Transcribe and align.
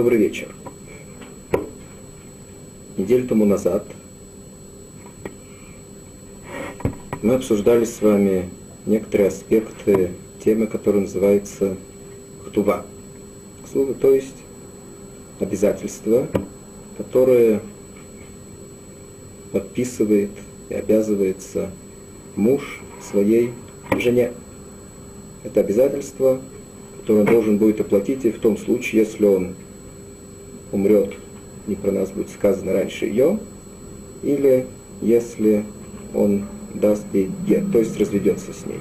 Добрый 0.00 0.16
вечер. 0.16 0.48
Неделю 2.96 3.28
тому 3.28 3.44
назад 3.44 3.84
мы 7.20 7.34
обсуждали 7.34 7.84
с 7.84 8.00
вами 8.00 8.48
некоторые 8.86 9.28
аспекты 9.28 10.12
темы, 10.42 10.68
которая 10.68 11.02
называется 11.02 11.76
ктува. 12.46 12.86
Ктува, 13.66 13.92
то 13.92 14.14
есть 14.14 14.36
обязательства, 15.38 16.28
которые 16.96 17.60
подписывает 19.52 20.30
и 20.70 20.74
обязывается 20.76 21.68
муж 22.36 22.80
своей 23.02 23.52
жене. 23.98 24.32
Это 25.44 25.60
обязательство, 25.60 26.40
которое 27.02 27.20
он 27.20 27.26
должен 27.26 27.58
будет 27.58 27.82
оплатить 27.82 28.24
и 28.24 28.30
в 28.30 28.38
том 28.38 28.56
случае, 28.56 29.02
если 29.02 29.26
он 29.26 29.56
умрет, 30.72 31.14
не 31.66 31.74
про 31.74 31.92
нас 31.92 32.10
будет 32.10 32.30
сказано 32.30 32.72
раньше 32.72 33.06
ее, 33.06 33.38
или 34.22 34.66
если 35.00 35.64
он 36.14 36.44
даст 36.74 37.04
ей 37.12 37.30
гет, 37.46 37.70
то 37.72 37.78
есть 37.78 37.98
разведется 37.98 38.52
с 38.52 38.66
ней. 38.66 38.80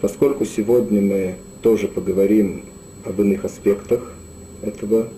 Поскольку 0.00 0.44
сегодня 0.44 1.00
мы 1.00 1.34
тоже 1.62 1.86
поговорим 1.86 2.64
об 3.04 3.20
иных 3.20 3.44
аспектах 3.44 4.12
этого 4.62 5.08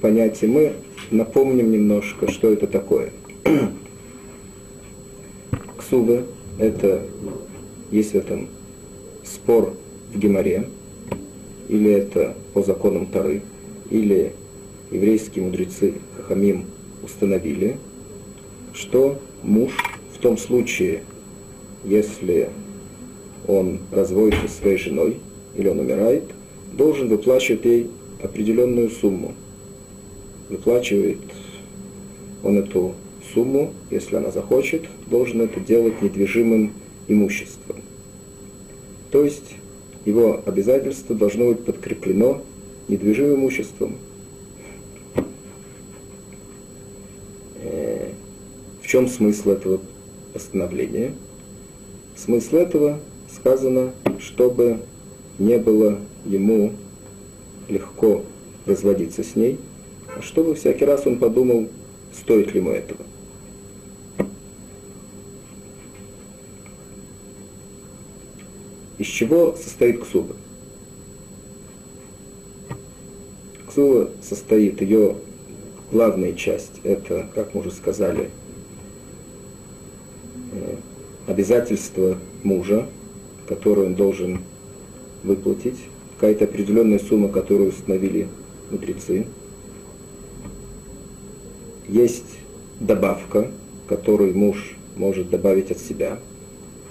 понятия, 0.00 0.46
мы 0.46 0.74
напомним 1.10 1.70
немножко, 1.70 2.30
что 2.30 2.50
это 2.50 2.66
такое. 2.66 3.10
Ксувы– 5.78 6.24
это, 6.58 7.02
есть 7.90 8.12
в 8.12 8.16
этом 8.16 8.48
спор 9.22 9.74
в 10.12 10.18
Геморе, 10.18 10.68
или 11.74 11.90
это 11.90 12.34
по 12.52 12.62
законам 12.62 13.06
Тары, 13.06 13.42
или 13.90 14.32
еврейские 14.92 15.44
мудрецы 15.44 15.94
Хахамим 16.16 16.66
установили, 17.02 17.78
что 18.72 19.18
муж 19.42 19.72
в 20.14 20.18
том 20.18 20.38
случае, 20.38 21.02
если 21.84 22.50
он 23.48 23.80
разводится 23.90 24.46
со 24.46 24.54
своей 24.54 24.78
женой 24.78 25.18
или 25.56 25.68
он 25.68 25.80
умирает, 25.80 26.24
должен 26.72 27.08
выплачивать 27.08 27.64
ей 27.64 27.90
определенную 28.22 28.90
сумму. 28.90 29.34
Выплачивает 30.48 31.18
он 32.44 32.58
эту 32.58 32.94
сумму, 33.34 33.72
если 33.90 34.16
она 34.16 34.30
захочет, 34.30 34.82
должен 35.08 35.40
это 35.40 35.58
делать 35.58 36.00
недвижимым 36.00 36.72
имуществом. 37.08 37.82
То 39.10 39.24
есть 39.24 39.56
его 40.04 40.40
обязательство 40.44 41.14
должно 41.14 41.48
быть 41.48 41.64
подкреплено 41.64 42.42
недвижимым 42.88 43.36
имуществом. 43.36 43.96
Э, 47.62 48.10
в 48.82 48.86
чем 48.86 49.08
смысл 49.08 49.50
этого 49.50 49.80
постановления? 50.32 51.12
Смысл 52.16 52.56
этого 52.56 53.00
сказано, 53.34 53.92
чтобы 54.18 54.80
не 55.38 55.58
было 55.58 55.98
ему 56.24 56.72
легко 57.68 58.22
разводиться 58.66 59.22
с 59.24 59.36
ней, 59.36 59.58
а 60.16 60.22
чтобы 60.22 60.54
всякий 60.54 60.84
раз 60.84 61.06
он 61.06 61.18
подумал, 61.18 61.68
стоит 62.12 62.52
ли 62.52 62.60
ему 62.60 62.70
этого. 62.70 63.00
Из 69.04 69.10
чего 69.10 69.54
состоит 69.54 70.02
ксуба? 70.02 70.34
Ксуба 73.68 74.08
состоит, 74.22 74.80
ее 74.80 75.16
главная 75.92 76.32
часть, 76.32 76.80
это, 76.84 77.28
как 77.34 77.52
мы 77.52 77.60
уже 77.60 77.70
сказали, 77.70 78.30
э, 80.52 80.76
обязательство 81.26 82.16
мужа, 82.42 82.88
которую 83.46 83.88
он 83.88 83.94
должен 83.94 84.40
выплатить, 85.22 85.80
какая-то 86.14 86.46
определенная 86.46 86.98
сумма, 86.98 87.28
которую 87.28 87.68
установили 87.68 88.28
мудрецы. 88.70 89.26
Есть 91.88 92.38
добавка, 92.80 93.50
которую 93.86 94.34
муж 94.34 94.78
может 94.96 95.28
добавить 95.28 95.70
от 95.70 95.78
себя. 95.78 96.18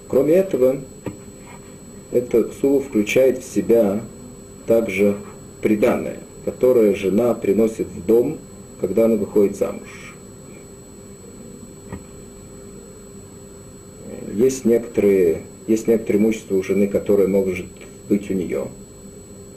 Кроме 0.08 0.34
этого, 0.36 0.80
эта 2.14 2.52
сумма 2.54 2.82
включает 2.82 3.40
в 3.40 3.54
себя 3.54 4.02
также 4.68 5.18
приданное, 5.62 6.20
которое 6.46 6.96
жена 6.96 7.34
приносит 7.34 7.88
в 7.88 8.06
дом, 8.06 8.38
когда 8.80 9.06
она 9.06 9.16
выходит 9.16 9.58
замуж. 9.58 10.16
Есть 14.34 14.66
некоторые 14.66 15.44
есть 15.68 15.88
некоторые 15.88 16.22
имущества 16.22 16.56
у 16.56 16.64
жены, 16.64 16.88
которое 16.88 17.28
может 17.28 17.68
быть 18.10 18.30
у 18.30 18.34
нее. 18.34 18.68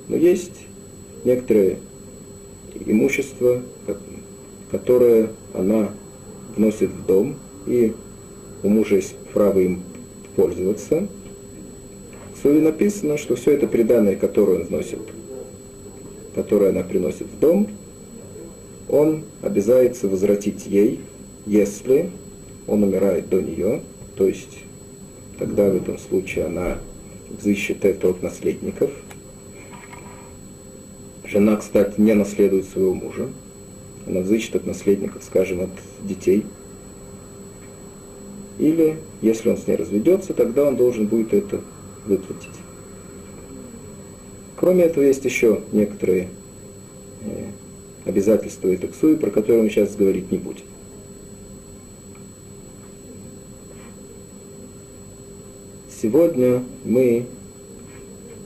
Но 0.09 0.17
есть 0.17 0.67
некоторые 1.25 1.79
имущество, 2.85 3.63
которое 4.71 5.31
она 5.53 5.91
вносит 6.57 6.91
в 6.91 7.07
дом, 7.07 7.37
и 7.67 7.93
у 8.63 8.69
мужа 8.69 8.97
есть 8.97 9.17
право 9.33 9.59
им 9.59 9.83
пользоваться. 10.37 11.09
Суе 12.47 12.61
написано, 12.61 13.19
что 13.19 13.35
все 13.35 13.55
это 13.55 13.67
преданное, 13.67 14.15
которое 14.15 14.61
он 14.61 14.67
вносит, 14.67 15.01
которое 16.37 16.71
она 16.71 16.85
приносит 16.85 17.27
в 17.27 17.41
дом, 17.41 17.67
он 18.89 19.25
обязается 19.43 20.07
возвратить 20.07 20.65
ей, 20.65 21.01
если 21.45 22.09
он 22.69 22.85
умирает 22.85 23.29
до 23.29 23.43
нее, 23.43 23.83
то 24.15 24.29
есть 24.29 24.59
тогда 25.41 25.69
в 25.69 25.75
этом 25.75 25.99
случае 25.99 26.45
она 26.45 26.79
взыщет 27.37 27.85
это 27.85 28.11
от 28.11 28.23
наследников. 28.23 28.93
Жена, 31.25 31.57
кстати, 31.57 32.01
не 32.01 32.15
наследует 32.15 32.67
своего 32.69 32.95
мужа. 32.95 33.29
Она 34.07 34.21
взыщет 34.21 34.55
от 34.55 34.67
наследников, 34.67 35.25
скажем, 35.25 35.63
от 35.63 35.71
детей. 36.01 36.47
Или, 38.61 38.99
если 39.21 39.51
он 39.51 39.57
с 39.57 39.67
ней 39.67 39.75
разведется, 39.75 40.33
тогда 40.33 40.63
он 40.63 40.77
должен 40.77 41.07
будет 41.07 41.35
это 41.35 41.61
выплатить. 42.07 42.51
Кроме 44.57 44.85
этого, 44.85 45.05
есть 45.05 45.25
еще 45.25 45.61
некоторые 45.73 46.29
э, 47.23 47.51
обязательства 48.05 48.69
и 48.69 48.77
таксуи, 48.77 49.15
про 49.17 49.31
которые 49.31 49.65
мы 49.65 49.71
сейчас 49.71 49.95
говорить 49.97 50.31
не 50.33 50.39
будем. 50.39 50.65
Сегодня 56.01 56.63
мы 56.85 57.27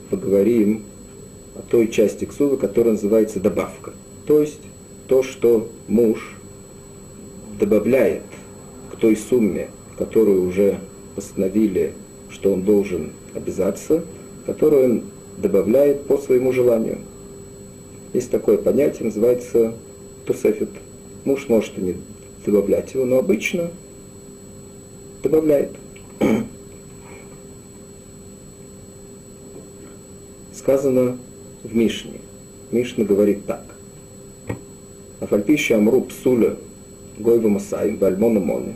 поговорим 0.09 0.83
о 1.55 1.61
той 1.61 1.89
части 1.89 2.25
ксувы, 2.25 2.57
которая 2.57 2.93
называется 2.93 3.39
добавка. 3.39 3.93
То 4.25 4.41
есть 4.41 4.61
то, 5.07 5.23
что 5.23 5.69
муж 5.87 6.35
добавляет 7.59 8.23
к 8.91 8.95
той 8.97 9.15
сумме, 9.15 9.69
которую 9.97 10.47
уже 10.47 10.79
постановили, 11.15 11.93
что 12.31 12.53
он 12.53 12.63
должен 12.63 13.11
обязаться, 13.35 14.03
которую 14.45 14.85
он 14.85 15.03
добавляет 15.37 16.05
по 16.05 16.17
своему 16.17 16.51
желанию. 16.51 16.99
Есть 18.13 18.31
такое 18.31 18.57
понятие, 18.57 19.05
называется 19.05 19.73
тусефит. 20.25 20.69
Муж 21.25 21.47
может 21.49 21.77
не 21.77 21.95
добавлять 22.45 22.93
его, 22.93 23.05
но 23.05 23.19
обычно 23.19 23.69
добавляет. 25.23 25.71
сказано 30.53 31.17
в 31.63 31.75
Мишне. 31.75 32.19
Мишна 32.71 33.03
говорит 33.03 33.45
так. 33.45 33.63
Афальпища 35.19 35.77
Амру 35.77 36.01
Псуля 36.01 36.55
Гойва 37.17 37.47
Масаим 37.47 37.97
Бальмона 37.97 38.39
Моны. 38.39 38.75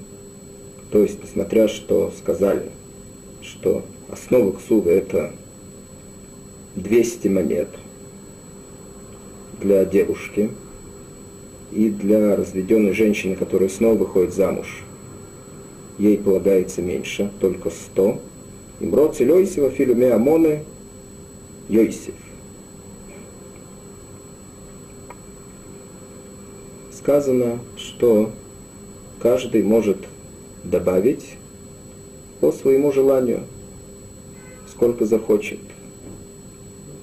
То 0.91 1.01
есть, 1.01 1.23
несмотря 1.23 1.67
что 1.67 2.11
сказали, 2.17 2.71
что 3.45 3.83
основа 4.09 4.51
ксувы 4.51 4.91
это 4.91 5.31
200 6.75 7.27
монет 7.27 7.69
для 9.61 9.85
девушки 9.85 10.51
и 11.71 11.89
для 11.89 12.35
разведенной 12.35 12.93
женщины, 12.93 13.35
которая 13.35 13.69
снова 13.69 13.95
выходит 13.95 14.33
замуж, 14.33 14.83
ей 15.97 16.17
полагается 16.17 16.81
меньше, 16.81 17.31
только 17.39 17.69
100. 17.69 18.19
Имрот 18.81 19.15
Целёйсева 19.15 19.69
Филюме 19.69 20.11
Амоны 20.11 20.65
Йосиф. 21.69 22.15
Сказано, 26.91 27.59
что 27.77 28.31
каждый 29.21 29.63
может 29.63 29.97
добавить 30.63 31.37
по 32.45 32.51
своему 32.51 32.91
желанию, 32.91 33.41
сколько 34.69 35.07
захочет. 35.07 35.57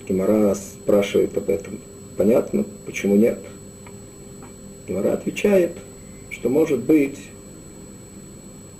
Гимара 0.08 0.54
спрашивает 0.54 1.36
об 1.36 1.50
этом. 1.50 1.80
Понятно, 2.16 2.64
почему 2.86 3.16
нет? 3.16 3.40
Гимара 4.86 5.14
отвечает, 5.14 5.72
что 6.30 6.48
может 6.48 6.78
быть, 6.84 7.18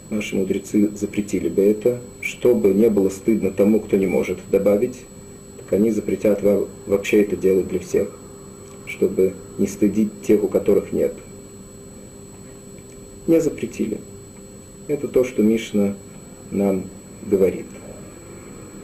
наши 0.09 0.37
мудрецы 0.37 0.89
запретили 0.95 1.49
бы 1.49 1.63
это, 1.63 1.99
чтобы 2.21 2.73
не 2.73 2.89
было 2.89 3.09
стыдно 3.09 3.51
тому, 3.51 3.81
кто 3.81 3.97
не 3.97 4.07
может 4.07 4.39
добавить, 4.53 5.01
так 5.59 5.73
они 5.73 5.91
запретят 5.91 6.45
вообще 6.87 7.23
это 7.23 7.35
делать 7.35 7.67
для 7.67 7.81
всех, 7.81 8.09
чтобы 8.87 9.35
не 9.59 9.67
стыдить 9.67 10.23
тех, 10.23 10.45
у 10.45 10.47
которых 10.47 10.93
нет. 10.93 11.13
Не 13.27 13.41
запретили. 13.41 13.99
Это 14.87 15.09
то, 15.09 15.25
что 15.25 15.43
Мишна 15.43 15.97
нам 16.53 16.85
говорит. 17.23 17.67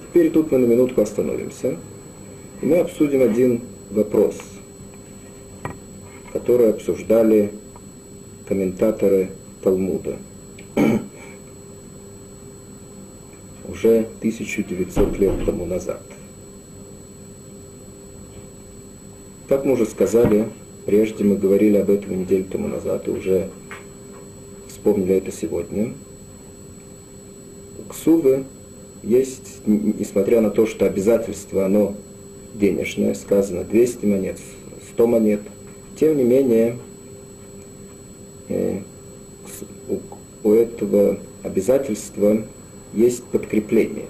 Теперь 0.08 0.30
тут 0.30 0.50
мы 0.50 0.58
на 0.58 0.66
минутку 0.66 1.02
остановимся, 1.02 1.76
и 2.62 2.66
мы 2.66 2.78
обсудим 2.78 3.22
один 3.22 3.60
вопрос, 3.90 4.36
который 6.32 6.70
обсуждали 6.70 7.52
комментаторы 8.48 9.30
Талмуда. 9.62 10.16
Уже 13.68 14.08
1900 14.20 15.18
лет 15.18 15.44
тому 15.44 15.66
назад. 15.66 16.02
Как 19.48 19.64
мы 19.64 19.72
уже 19.72 19.86
сказали, 19.86 20.48
прежде 20.84 21.24
мы 21.24 21.36
говорили 21.36 21.76
об 21.76 21.88
этом 21.90 22.20
неделю 22.20 22.44
тому 22.44 22.68
назад 22.68 23.08
и 23.08 23.10
уже 23.10 23.48
вспомнили 24.68 25.14
это 25.14 25.32
сегодня. 25.32 25.94
Ксувы 27.88 28.44
есть, 29.02 29.61
несмотря 29.67 30.40
на 30.40 30.50
то, 30.50 30.67
что 30.67 30.87
обязательство, 30.87 31.64
оно 31.64 31.94
денежное, 32.55 33.14
сказано 33.14 33.64
200 33.64 34.06
монет, 34.06 34.38
100 34.93 35.06
монет, 35.06 35.40
тем 35.99 36.17
не 36.17 36.25
менее 36.25 36.79
э, 38.49 38.81
у, 39.88 39.99
у 40.49 40.52
этого 40.52 41.19
обязательства 41.43 42.44
есть 42.93 43.25
подкрепление. 43.25 44.06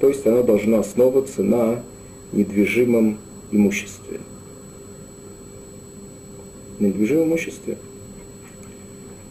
То 0.00 0.08
есть 0.08 0.26
оно 0.26 0.42
должно 0.42 0.78
основываться 0.78 1.42
на 1.42 1.82
недвижимом 2.32 3.18
имуществе. 3.50 4.20
Недвижимом 6.78 7.28
имуществе. 7.28 7.76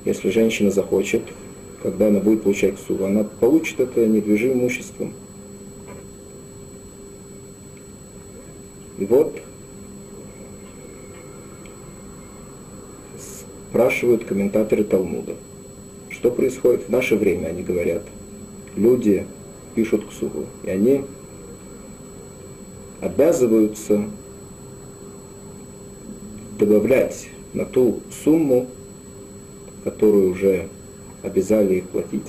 Если 0.06 0.30
женщина 0.30 0.72
захочет, 0.72 1.24
когда 1.82 2.08
она 2.08 2.20
будет 2.20 2.44
получать 2.44 2.76
ксу, 2.76 3.04
она 3.06 3.24
получит 3.24 3.80
это 3.80 4.06
недвижимым 4.06 4.60
имуществом. 4.62 5.14
И 8.98 9.06
вот 9.06 9.40
спрашивают 13.70 14.26
комментаторы 14.26 14.84
Талмуда, 14.84 15.36
что 16.10 16.32
происходит 16.32 16.88
в 16.88 16.90
наше 16.90 17.16
время, 17.16 17.48
они 17.48 17.64
говорят. 17.64 18.04
Люди 18.76 19.26
пишут 19.76 20.06
ксуву, 20.10 20.48
и 20.64 20.70
они 20.70 21.06
обязываются 23.00 24.04
добавлять 26.58 27.30
на 27.54 27.66
ту 27.66 28.02
сумму, 28.24 28.68
которую 29.86 30.32
уже 30.32 30.68
обязали 31.24 31.76
их 31.76 31.90
платить, 31.90 32.28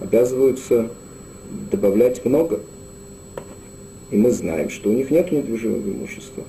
обязываются 0.00 0.90
добавлять 1.70 2.24
много. 2.24 2.60
И 4.10 4.16
мы 4.16 4.30
знаем, 4.30 4.70
что 4.70 4.90
у 4.90 4.92
них 4.92 5.10
нет 5.10 5.32
недвижимого 5.32 5.88
имущества. 5.88 6.44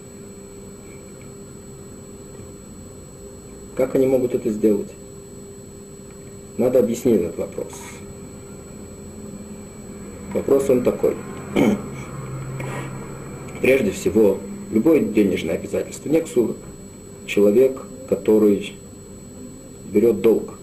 Как 3.76 3.96
они 3.96 4.08
могут 4.08 4.34
это 4.34 4.50
сделать? 4.50 4.90
Надо 6.58 6.80
объяснить 6.80 7.22
этот 7.22 7.38
вопрос. 7.38 7.74
Вопрос 10.34 10.70
он 10.70 10.84
такой. 10.84 11.16
Прежде 13.62 13.92
всего, 13.92 14.40
любое 14.72 15.02
денежное 15.02 15.56
обязательство, 15.56 16.10
не 16.10 16.22
ксува, 16.22 16.56
человек, 17.26 17.80
который 18.10 18.76
берет 19.92 20.22
долг, 20.22 20.57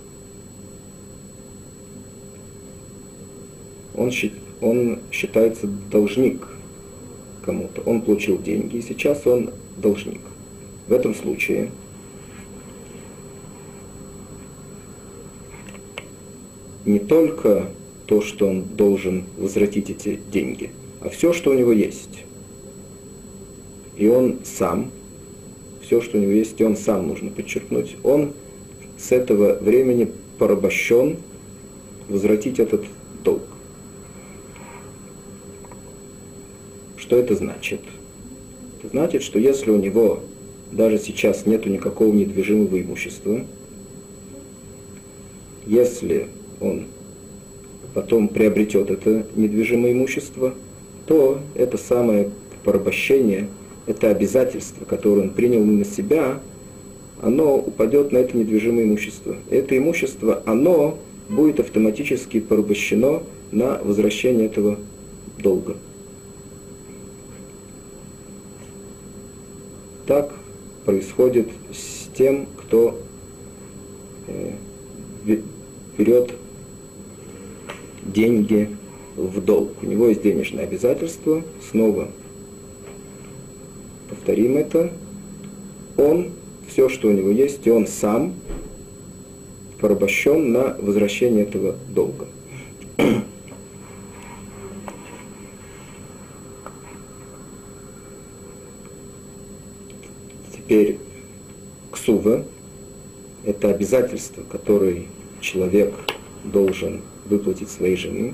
он, 4.05 4.13
он 4.61 4.99
считается 5.11 5.67
должник 5.67 6.47
кому-то. 7.45 7.83
Он 7.83 8.01
получил 8.01 8.41
деньги, 8.41 8.77
и 8.77 8.83
сейчас 8.83 9.27
он 9.27 9.51
должник. 9.77 10.21
В 10.87 10.93
этом 10.93 11.15
случае 11.15 11.71
не 16.85 16.99
только 16.99 17.69
то, 18.07 18.21
что 18.21 18.49
он 18.49 18.65
должен 18.77 19.25
возвратить 19.39 19.91
эти 19.91 20.21
деньги, 20.31 20.71
а 21.01 21.09
все, 21.09 21.33
что 21.33 21.51
у 21.51 21.55
него 21.55 21.73
есть. 21.73 22.25
И 23.97 24.09
он 24.09 24.41
сам, 24.45 24.91
все, 25.83 26.01
что 26.01 26.19
у 26.19 26.21
него 26.21 26.33
есть, 26.33 26.61
он 26.61 26.77
сам, 26.77 27.09
нужно 27.09 27.31
подчеркнуть, 27.31 27.97
он 28.03 28.33
с 28.99 29.13
этого 29.13 29.59
времени 29.61 30.11
порабощен 30.39 31.17
возвратить 32.09 32.59
этот 32.59 32.85
долг. 33.23 33.43
Что 37.05 37.19
это 37.19 37.35
значит? 37.35 37.81
Это 38.79 38.89
значит, 38.89 39.23
что 39.23 39.39
если 39.39 39.71
у 39.71 39.77
него 39.77 40.21
даже 40.73 40.99
сейчас 40.99 41.45
нет 41.45 41.67
никакого 41.67 42.11
недвижимого 42.11 42.81
имущества, 42.81 43.43
если 45.67 46.29
он 46.63 46.87
потом 47.93 48.29
приобретет 48.29 48.91
это 48.91 49.27
недвижимое 49.37 49.93
имущество, 49.93 50.55
то 51.05 51.41
это 51.55 51.77
самое 51.77 52.31
порабощение, 52.65 53.49
это 53.85 54.09
обязательство, 54.09 54.87
которое 54.87 55.25
он 55.25 55.31
принял 55.31 55.63
на 55.63 55.85
себя, 55.85 56.41
оно 57.21 57.59
упадет 57.59 58.13
на 58.13 58.17
это 58.17 58.35
недвижимое 58.35 58.85
имущество. 58.85 59.37
Это 59.51 59.77
имущество, 59.77 60.43
оно 60.47 60.97
будет 61.29 61.61
автоматически 61.61 62.41
порабощено 62.41 63.23
на 63.53 63.79
возвращение 63.85 64.47
этого 64.47 64.79
долга. 65.39 65.77
Так 70.07 70.33
происходит 70.85 71.49
с 71.73 72.09
тем, 72.17 72.47
кто 72.59 73.01
э, 74.27 74.53
берет 75.97 76.35
деньги 78.03 78.71
в 79.17 79.41
долг. 79.41 79.71
У 79.83 79.87
него 79.87 80.09
есть 80.09 80.23
денежное 80.23 80.65
обязательство. 80.65 81.43
Снова 81.71 82.09
повторим 84.11 84.57
это. 84.57 84.93
Он, 85.97 86.31
все, 86.67 86.89
что 86.89 87.09
у 87.09 87.13
него 87.13 87.31
есть, 87.31 87.67
и 87.67 87.71
он 87.71 87.87
сам 87.87 88.35
порабощен 89.81 90.53
на 90.53 90.77
возвращение 90.81 91.45
этого 91.45 91.77
долга. 91.89 92.27
Теперь 100.65 100.97
ксува– 101.93 102.43
это 103.45 103.69
обязательство, 103.69 104.43
которое 104.45 105.03
человек 105.41 105.93
должен 106.43 107.03
выплатить 107.27 107.69
своей 107.69 107.97
жене, 107.97 108.33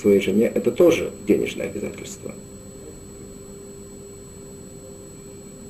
своей 0.00 0.20
жене, 0.22 0.46
это 0.46 0.72
тоже 0.72 1.12
денежное 1.26 1.66
обязательство. 1.66 2.32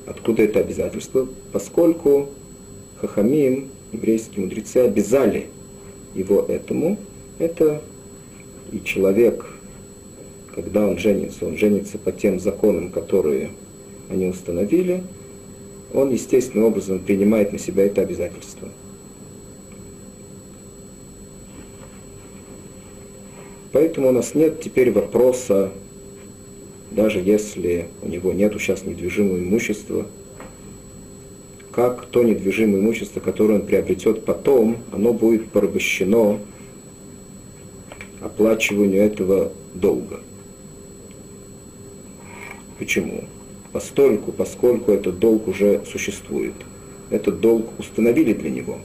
Откуда 0.06 0.44
это 0.44 0.60
обязательство? 0.60 1.28
Поскольку 1.52 2.28
Хахамим, 3.00 3.70
еврейские 3.90 4.44
мудрецы, 4.44 4.78
обязали 4.78 5.48
его 6.14 6.42
этому, 6.42 6.96
это 7.40 7.82
и 8.70 8.80
человек, 8.84 9.46
когда 10.54 10.86
он 10.86 10.98
женится, 10.98 11.44
он 11.44 11.56
женится 11.56 11.98
по 11.98 12.12
тем 12.12 12.38
законам, 12.38 12.92
которые 12.92 13.50
они 14.08 14.26
установили– 14.26 15.02
он 15.92 16.12
естественным 16.12 16.66
образом 16.66 16.98
принимает 17.00 17.52
на 17.52 17.58
себя 17.58 17.86
это 17.86 18.02
обязательство. 18.02 18.68
Поэтому 23.72 24.08
у 24.08 24.12
нас 24.12 24.34
нет 24.34 24.60
теперь 24.60 24.90
вопроса, 24.90 25.70
даже 26.90 27.20
если 27.20 27.88
у 28.02 28.08
него 28.08 28.32
нет 28.32 28.52
сейчас 28.58 28.84
недвижимого 28.84 29.38
имущества, 29.38 30.06
как 31.72 32.06
то 32.06 32.24
недвижимое 32.24 32.80
имущество, 32.80 33.20
которое 33.20 33.60
он 33.60 33.66
приобретет 33.66 34.24
потом, 34.24 34.78
оно 34.92 35.12
будет 35.12 35.50
порабощено 35.50 36.40
оплачиванию 38.20 39.02
этого 39.02 39.52
долга. 39.74 40.20
Почему? 42.78 43.24
Постольку, 43.72 44.32
поскольку 44.32 44.92
этот 44.92 45.18
долг 45.18 45.48
уже 45.48 45.82
существует. 45.90 46.54
Этот 47.10 47.40
долг 47.40 47.78
установили 47.78 48.32
для 48.32 48.50
него. 48.50 48.78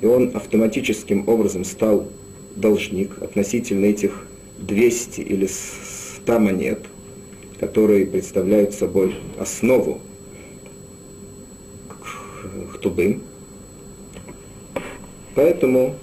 И 0.00 0.06
он 0.06 0.32
автоматическим 0.34 1.28
образом 1.28 1.64
стал 1.64 2.08
должник 2.56 3.22
относительно 3.22 3.86
этих 3.86 4.26
200 4.58 5.20
или 5.20 5.46
100 5.46 6.38
монет, 6.38 6.80
которые 7.58 8.06
представляют 8.06 8.74
собой 8.74 9.16
основу 9.38 10.00
хтубы. 12.72 13.20
Поэтому 15.34 15.94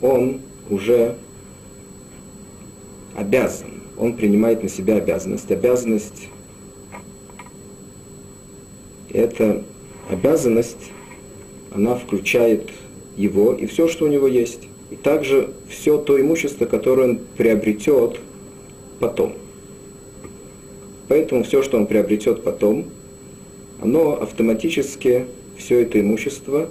он 0.00 0.40
уже 0.68 1.16
обязан, 3.14 3.71
он 3.96 4.16
принимает 4.16 4.62
на 4.62 4.68
себя 4.68 4.96
обязанность. 4.96 5.50
Обязанность– 5.50 6.28
это 9.12 9.64
обязанность, 10.10 10.90
она 11.72 11.96
включает 11.96 12.70
его 13.16 13.54
и 13.54 13.66
все, 13.66 13.88
что 13.88 14.06
у 14.06 14.08
него 14.08 14.26
есть. 14.26 14.68
И 14.90 14.96
также 14.96 15.50
все 15.68 15.98
то 15.98 16.20
имущество, 16.20 16.66
которое 16.66 17.10
он 17.10 17.20
приобретет 17.36 18.20
потом. 19.00 19.34
Поэтому 21.08 21.44
все, 21.44 21.62
что 21.62 21.78
он 21.78 21.86
приобретет 21.86 22.42
потом, 22.42 22.86
оно 23.80 24.20
автоматически, 24.20 25.26
все 25.56 25.80
это 25.80 26.00
имущество 26.00 26.68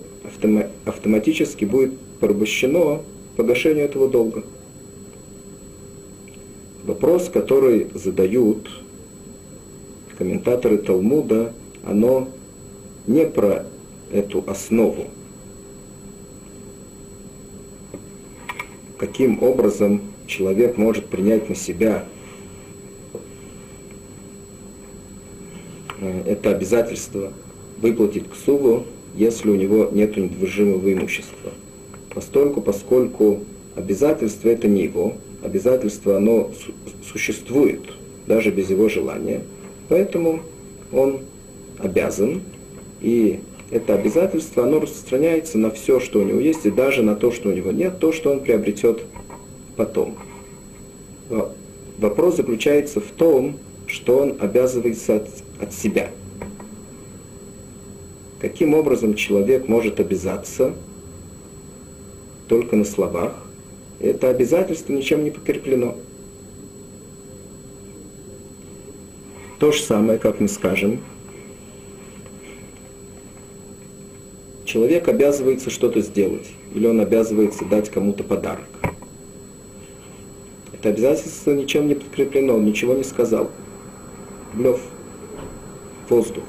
автоматически 0.86 1.66
будет 1.66 1.98
порабощено 2.20 3.02
погашению 3.36 3.86
этого 3.86 4.08
долга. 4.08 4.44
Вопрос, 6.84 7.30
который 7.30 7.88
задают 7.94 8.70
комментаторы 10.18 10.78
Талмуда, 10.78 11.54
оно 11.86 12.30
не 13.06 13.26
про 13.26 13.66
эту 14.12 14.44
основу. 14.48 15.06
Каким 18.98 19.42
образом 19.44 20.02
человек 20.28 20.78
может 20.78 21.08
принять 21.08 21.50
на 21.50 21.56
себя 21.56 22.06
э, 26.00 26.24
это 26.26 26.52
обязательство 26.52 27.34
выплатить 27.80 28.30
к 28.30 28.36
суву, 28.36 28.86
если 29.16 29.50
у 29.50 29.56
него 29.56 29.90
нет 29.92 30.18
недвижимого 30.18 30.94
имущества. 30.94 31.52
Постольку, 32.14 32.62
поскольку 32.62 33.40
обязательство 33.76 34.50
это 34.50 34.68
не 34.68 34.84
его, 34.84 35.16
обязательство 35.44 36.18
оно 36.18 36.52
существует 37.12 37.82
даже 38.28 38.52
без 38.52 38.70
его 38.70 38.90
желания, 38.90 39.42
поэтому 39.90 40.42
он 40.92 41.22
обязан, 41.80 42.42
и 43.02 43.40
это 43.72 43.96
обязательство, 43.96 44.66
оно 44.66 44.80
распространяется 44.80 45.58
на 45.58 45.72
все, 45.72 46.00
что 46.00 46.20
у 46.20 46.24
него 46.24 46.40
есть, 46.40 46.66
и 46.66 46.72
даже 46.72 47.04
на 47.04 47.16
то, 47.16 47.32
что 47.32 47.50
у 47.50 47.54
него 47.54 47.72
нет, 47.72 48.00
то, 48.00 48.12
что 48.12 48.32
он 48.32 48.42
приобретет 48.42 49.04
потом. 49.76 50.18
Вопрос 51.98 52.38
заключается 52.38 53.00
в 53.00 53.12
том, 53.16 53.58
что 53.88 54.18
он 54.18 54.38
обязывается 54.40 55.18
от, 55.18 55.30
от 55.60 55.74
себя. 55.74 56.12
Каким 58.40 58.74
образом 58.74 59.14
человек 59.14 59.68
может 59.68 60.00
обязаться 60.00 60.74
только 62.48 62.76
на 62.76 62.86
словах, 62.86 63.34
это 64.04 64.30
обязательство 64.30 64.94
ничем 64.94 65.24
не 65.24 65.32
подкреплено. 65.32 65.96
То 69.60 69.72
же 69.72 69.82
самое, 69.82 70.18
как 70.18 70.40
мы 70.40 70.48
скажем, 70.48 71.02
человек 74.66 75.08
обязывается 75.08 75.70
что-то 75.70 76.02
сделать, 76.02 76.50
или 76.74 76.88
он 76.88 77.00
обязывается 77.00 77.66
дать 77.66 77.90
кому-то 77.90 78.24
подарок. 78.24 78.66
Это 80.74 80.90
обязательство 80.90 81.52
ничем 81.52 81.88
не 81.88 81.94
подкреплено, 81.94 82.56
он 82.56 82.66
ничего 82.66 82.96
не 82.96 83.04
сказал. 83.04 83.52
Блев, 84.54 84.82
воздух. 86.10 86.44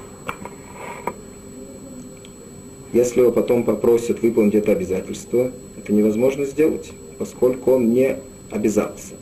Если 2.95 3.21
его 3.21 3.31
потом 3.31 3.65
попросят 3.65 4.23
выполнить 4.23 4.55
это 4.55 4.73
обязательство, 4.73 5.51
это 5.77 5.93
невозможно 5.93 6.45
сделать, 6.47 6.93
поскольку 7.23 7.71
он 7.75 7.93
не 7.93 8.17
обязался. 8.51 9.15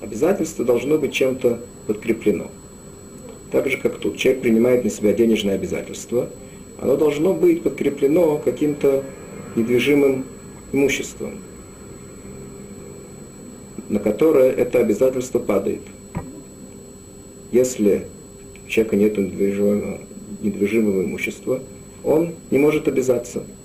Обязательство 0.00 0.64
должно 0.64 0.96
быть 0.96 1.12
чем-то 1.12 1.58
подкреплено. 1.88 2.52
Так 3.50 3.68
же, 3.68 3.78
как 3.78 3.98
тут. 3.98 4.16
Человек 4.16 4.42
принимает 4.42 4.84
на 4.84 4.90
себя 4.90 5.12
денежное 5.12 5.56
обязательство, 5.56 6.30
оно 6.80 6.96
должно 6.96 7.34
быть 7.34 7.64
подкреплено 7.64 8.38
каким-то 8.38 9.02
недвижимым 9.56 10.24
имуществом, 10.72 11.40
на 13.88 13.98
которое 13.98 14.52
это 14.52 14.78
обязательство 14.78 15.40
падает. 15.40 15.82
Если 17.50 18.06
у 18.66 18.68
человека 18.68 18.94
нет 18.94 19.18
недвижимого, 19.18 19.98
недвижимого 20.42 21.02
имущества, 21.02 21.60
он 22.04 22.34
не 22.52 22.58
может 22.58 22.86
обязаться– 22.86 23.42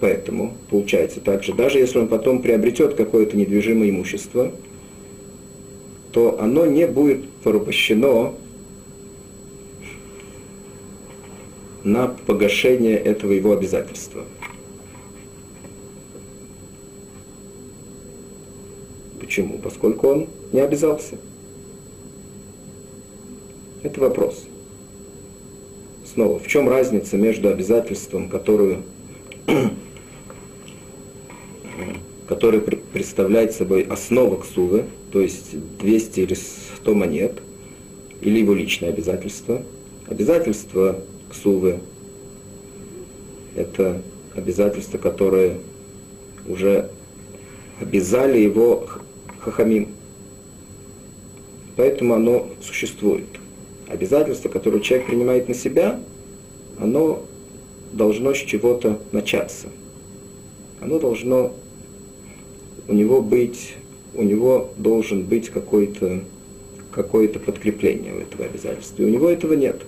Поэтому 0.00 0.54
получается 0.70 1.20
так 1.20 1.42
же, 1.42 1.52
даже 1.52 1.78
если 1.78 1.98
он 1.98 2.08
потом 2.08 2.40
приобретет 2.40 2.94
какое-то 2.94 3.36
недвижимое 3.36 3.90
имущество, 3.90 4.52
то 6.12 6.40
оно 6.40 6.66
не 6.66 6.86
будет 6.86 7.28
порабощено 7.42 8.34
на 11.82 12.08
погашение 12.08 12.96
этого 12.96 13.32
его 13.32 13.52
обязательства. 13.52 14.24
Почему? 19.20 19.58
Поскольку 19.58 20.08
он 20.08 20.28
не 20.52 20.60
обязался. 20.60 21.18
Это 23.82 24.00
вопрос. 24.00 24.44
Снова, 26.04 26.38
в 26.38 26.46
чем 26.46 26.68
разница 26.68 27.16
между 27.16 27.48
обязательством, 27.48 28.28
которое 28.28 28.82
который 32.38 32.60
представляет 32.60 33.52
собой 33.52 33.82
основу 33.82 34.36
ксувы, 34.36 34.84
то 35.10 35.20
есть 35.20 35.56
200 35.78 36.20
или 36.20 36.34
100 36.34 36.94
монет, 36.94 37.32
или 38.20 38.38
его 38.38 38.54
личное 38.54 38.90
обязательство. 38.90 39.62
Обязательство 40.06 41.00
ксувы– 41.28 41.80
это 43.56 44.00
обязательство, 44.36 44.98
которое 44.98 45.58
уже 46.46 46.90
обязали 47.80 48.38
его 48.38 48.86
хахамим. 49.40 49.88
Поэтому 51.74 52.14
оно 52.14 52.50
существует. 52.62 53.26
Обязательство, 53.88 54.48
которое 54.48 54.78
человек 54.78 55.08
принимает 55.08 55.48
на 55.48 55.54
себя, 55.54 55.98
оно 56.78 57.24
должно 57.92 58.32
с 58.32 58.38
чего-то 58.38 59.00
начаться. 59.10 59.66
Оно 60.80 61.00
должно 61.00 61.52
у 62.88 62.94
него 62.94 63.22
быть, 63.22 63.74
у 64.14 64.22
него 64.22 64.72
должен 64.76 65.24
быть 65.24 65.50
какой-то 65.50 66.22
какое-то 66.90 67.38
подкрепление 67.38 68.14
у 68.14 68.18
этого 68.18 68.46
обязательства. 68.46 69.02
И 69.02 69.04
у 69.04 69.08
него 69.08 69.28
этого 69.30 69.52
нет. 69.52 69.82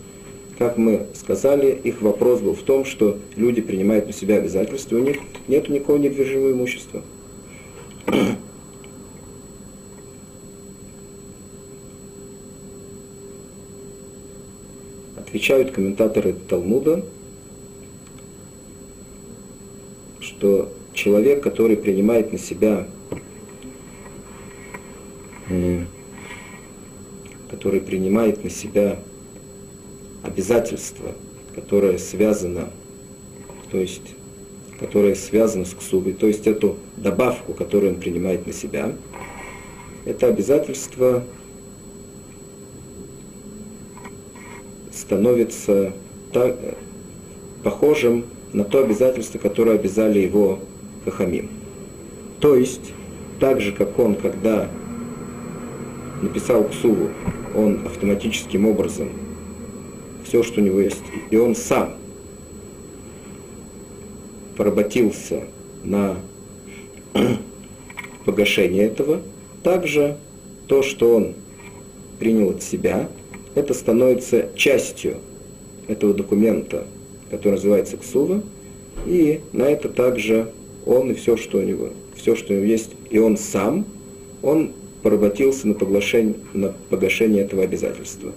Как 0.58 0.76
мы 0.76 1.06
сказали, 1.14 1.80
их 1.82 2.02
вопрос 2.02 2.40
был 2.40 2.54
в 2.54 2.62
том, 2.62 2.84
что 2.84 3.18
люди 3.34 3.62
принимают 3.62 4.06
на 4.06 4.12
себя 4.12 4.36
обязательства, 4.36 4.96
у 4.96 5.00
них 5.00 5.16
нет 5.48 5.68
никакого 5.68 5.96
недвижимого 5.96 6.52
имущества. 6.52 7.02
Отвечают 15.16 15.70
комментаторы 15.70 16.34
Талмуда, 16.48 17.04
что 20.20 20.70
человек, 21.00 21.42
который 21.42 21.78
принимает 21.78 22.30
на 22.30 22.38
себя, 22.38 22.86
который 27.50 27.80
принимает 27.80 28.44
на 28.44 28.50
себя 28.50 28.98
обязательство, 30.22 31.12
которое 31.54 31.96
связано, 31.96 32.68
то 33.70 33.78
есть, 33.78 34.14
которое 34.78 35.14
связано 35.14 35.64
с 35.64 35.72
ксубой, 35.72 36.12
то 36.12 36.26
есть 36.26 36.46
эту 36.46 36.76
добавку, 36.98 37.54
которую 37.54 37.94
он 37.94 38.00
принимает 38.00 38.46
на 38.46 38.52
себя, 38.52 38.92
это 40.04 40.26
обязательство 40.26 41.24
становится 44.92 45.94
так, 46.34 46.58
похожим 47.64 48.26
на 48.52 48.64
то 48.64 48.82
обязательство, 48.84 49.38
которое 49.38 49.76
обязали 49.76 50.18
его 50.18 50.60
хахамим. 51.10 51.48
То 52.40 52.56
есть, 52.56 52.92
так 53.38 53.60
же, 53.60 53.72
как 53.72 53.98
он, 53.98 54.14
когда 54.14 54.68
написал 56.22 56.64
ксуву, 56.64 57.10
он 57.54 57.86
автоматическим 57.86 58.66
образом 58.66 59.10
все, 60.24 60.42
что 60.42 60.60
у 60.60 60.64
него 60.64 60.80
есть, 60.80 61.02
и 61.30 61.36
он 61.36 61.54
сам 61.54 61.94
поработился 64.56 65.44
на 65.82 66.16
погашение 68.24 68.84
этого, 68.84 69.20
также 69.62 70.18
то, 70.66 70.82
что 70.82 71.16
он 71.16 71.34
принял 72.18 72.50
от 72.50 72.62
себя, 72.62 73.08
это 73.54 73.74
становится 73.74 74.50
частью 74.54 75.16
этого 75.88 76.14
документа, 76.14 76.84
который 77.30 77.54
называется 77.54 77.96
ксува, 77.96 78.42
и 79.06 79.40
на 79.52 79.64
это 79.64 79.88
также 79.88 80.52
он 80.86 81.10
и 81.10 81.14
все, 81.14 81.36
что 81.36 81.58
у 81.58 81.62
него, 81.62 81.90
все, 82.14 82.34
что 82.34 82.52
у 82.52 82.56
него 82.56 82.66
есть, 82.66 82.90
и 83.10 83.18
он 83.18 83.36
сам, 83.36 83.86
он 84.42 84.72
поработился 85.02 85.68
на, 85.68 85.74
поглашение, 85.74 86.34
на 86.52 86.74
погашение 86.88 87.44
этого 87.44 87.62
обязательства. 87.62 88.32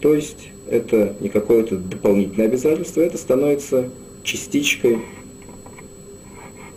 То 0.00 0.14
есть 0.14 0.48
это 0.68 1.14
не 1.20 1.28
какое-то 1.28 1.76
дополнительное 1.76 2.46
обязательство, 2.46 3.00
это 3.00 3.18
становится 3.18 3.90
частичкой 4.22 4.98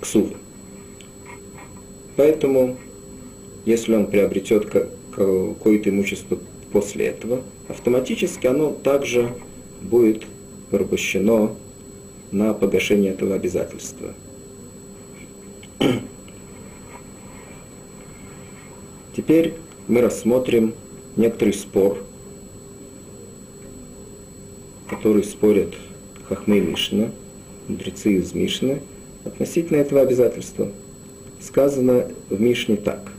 ксувы. 0.02 0.36
Поэтому, 2.16 2.78
если 3.66 3.96
он 3.96 4.08
приобретет 4.08 4.66
какое-то 5.12 5.90
имущество 5.90 6.38
после 6.72 7.08
этого, 7.08 7.42
автоматически 7.68 8.48
оно 8.48 8.72
также 8.72 9.30
будет 9.82 10.24
порабощено 10.70 11.56
на 12.32 12.54
погашение 12.54 13.12
этого 13.12 13.36
обязательства. 13.36 14.14
Теперь 19.15 19.53
мы 19.88 20.01
рассмотрим 20.01 20.74
некоторый 21.15 21.53
спор, 21.53 22.00
который 24.89 25.24
спорят 25.24 25.74
Хахмей 26.27 26.62
Мишна, 26.62 27.12
мудрецы 27.68 28.13
из 28.13 28.34
Мишны, 28.34 28.82
относительно 29.25 29.77
этого 29.77 30.01
обязательства. 30.01 30.72
Сказано 31.39 32.08
в 32.30 32.39
Мишне 32.39 32.77
так. 32.77 33.12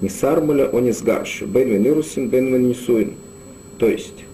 Нисармуля 0.00 0.68
онисгаршу, 0.68 1.46
бен 1.46 1.68
венирусин, 1.70 2.28
бен 2.28 2.54
венисуин. 2.54 3.14
То 3.78 3.88
есть, 3.88 4.24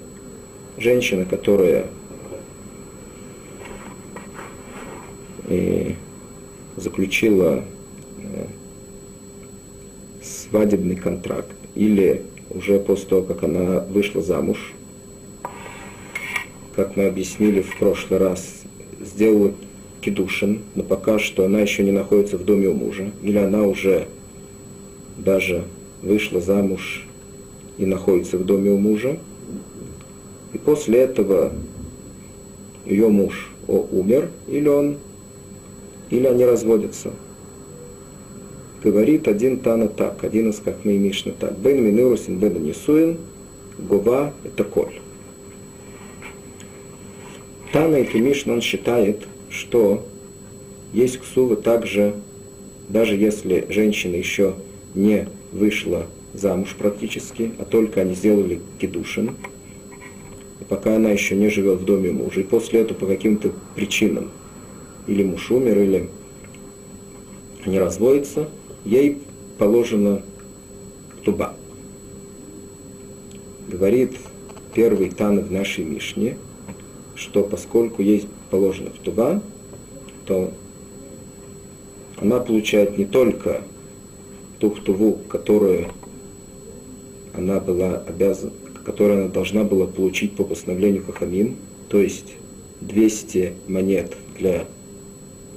женщина, 0.76 1.25
которая 1.25 1.87
и 5.49 5.54
э, 5.54 6.03
заключила 6.76 7.64
э, 8.19 8.47
свадебный 10.23 10.97
контракт, 10.97 11.50
или 11.75 12.23
уже 12.50 12.78
после 12.78 13.09
того, 13.09 13.23
как 13.23 13.43
она 13.43 13.81
вышла 13.81 14.23
замуж, 14.23 14.73
как 16.76 16.97
мы 16.97 17.07
объяснили 17.07 17.62
в 17.62 17.78
прошлый 17.78 18.19
раз, 18.19 18.62
сделала 19.00 19.52
кедушин, 20.00 20.62
но 20.75 20.83
пока 20.83 21.19
что 21.19 21.45
она 21.45 21.61
еще 21.61 21.83
не 21.83 21.93
находится 21.93 22.37
в 22.37 22.45
доме 22.45 22.69
у 22.69 22.75
мужа, 22.75 23.11
или 23.23 23.38
она 23.38 23.62
уже 23.62 24.09
даже 25.16 25.64
вышла 26.02 26.40
замуж 26.40 27.07
и 27.78 27.87
находится 27.87 28.37
в 28.37 28.45
доме 28.45 28.71
у 28.71 28.78
мужа, 28.78 29.19
и 30.52 30.59
после 30.59 31.00
этого 31.00 31.52
ее 32.85 33.09
муж 33.09 33.50
о, 33.66 33.87
умер, 33.90 34.31
или 34.47 34.69
он, 34.69 34.99
или 36.10 36.26
они 36.26 36.45
разводятся. 36.45 37.10
Говорит 38.82 39.28
один 39.28 39.58
Тана 39.58 39.88
так, 39.88 40.25
один 40.25 40.50
из 40.50 40.60
мы 40.84 40.99
Мишна 40.99 41.32
так. 41.38 41.58
Бен 41.58 41.82
Минурусин 41.82 42.38
Бен 42.38 42.62
Нисуин, 42.62 43.17
Гува 43.78 44.32
это 44.45 44.62
коль. 44.64 45.00
Тана 47.73 47.97
и 47.97 48.21
Мишна 48.21 48.52
он 48.52 48.60
считает, 48.60 49.26
что 49.49 50.06
есть 50.93 51.19
ксува 51.19 51.56
также, 51.56 52.14
даже 52.88 53.17
если 53.17 53.67
женщина 53.71 54.14
еще 54.14 54.54
не 54.95 55.28
вышла 55.50 56.06
замуж 56.34 56.76
практически, 56.78 57.52
а 57.58 57.64
только 57.64 58.02
они 58.02 58.14
сделали 58.14 58.60
кедушин, 58.78 59.34
пока 60.69 60.97
она 60.97 61.10
еще 61.10 61.34
не 61.34 61.49
живет 61.49 61.80
в 61.80 61.84
доме 61.84 62.12
мужа, 62.12 62.40
и 62.40 62.45
после 62.45 62.80
этого 62.80 62.99
по 62.99 63.06
каким-то 63.06 63.52
причинам, 63.75 64.30
или 65.06 65.23
муж 65.23 65.50
умер, 65.50 65.78
или 65.78 66.10
не 67.67 67.78
разводится, 67.78 68.49
ей 68.84 69.19
положено 69.58 70.23
туба. 71.25 71.54
Говорит 73.69 74.12
первый 74.75 75.10
Тан 75.10 75.40
в 75.40 75.50
нашей 75.50 75.84
Мишне, 75.84 76.36
что 77.14 77.43
поскольку 77.43 78.02
есть 78.02 78.28
положено 78.50 78.90
в 78.90 78.99
туба, 78.99 79.43
то 80.26 80.52
она 82.21 82.40
получает 82.40 82.99
не 82.99 83.04
только 83.04 83.62
ту 84.58 84.71
ктуву, 84.71 85.19
которую 85.28 85.88
она 87.34 87.60
была 87.60 87.97
обязана, 87.99 88.52
которую 88.84 89.25
она 89.25 89.28
должна 89.28 89.64
была 89.64 89.86
получить 89.86 90.36
по 90.36 90.45
постановлению 90.45 91.04
Хахамим, 91.04 91.56
то 91.88 92.00
есть 92.00 92.34
200 92.80 93.54
монет 93.67 94.17
для 94.38 94.67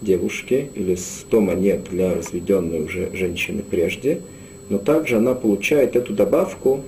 девушки 0.01 0.69
или 0.75 0.95
100 0.95 1.41
монет 1.41 1.83
для 1.89 2.13
разведенной 2.13 2.83
уже 2.83 3.09
женщины 3.15 3.63
прежде, 3.69 4.21
но 4.69 4.77
также 4.77 5.17
она 5.17 5.33
получает 5.33 5.95
эту 5.95 6.13
добавку, 6.13 6.83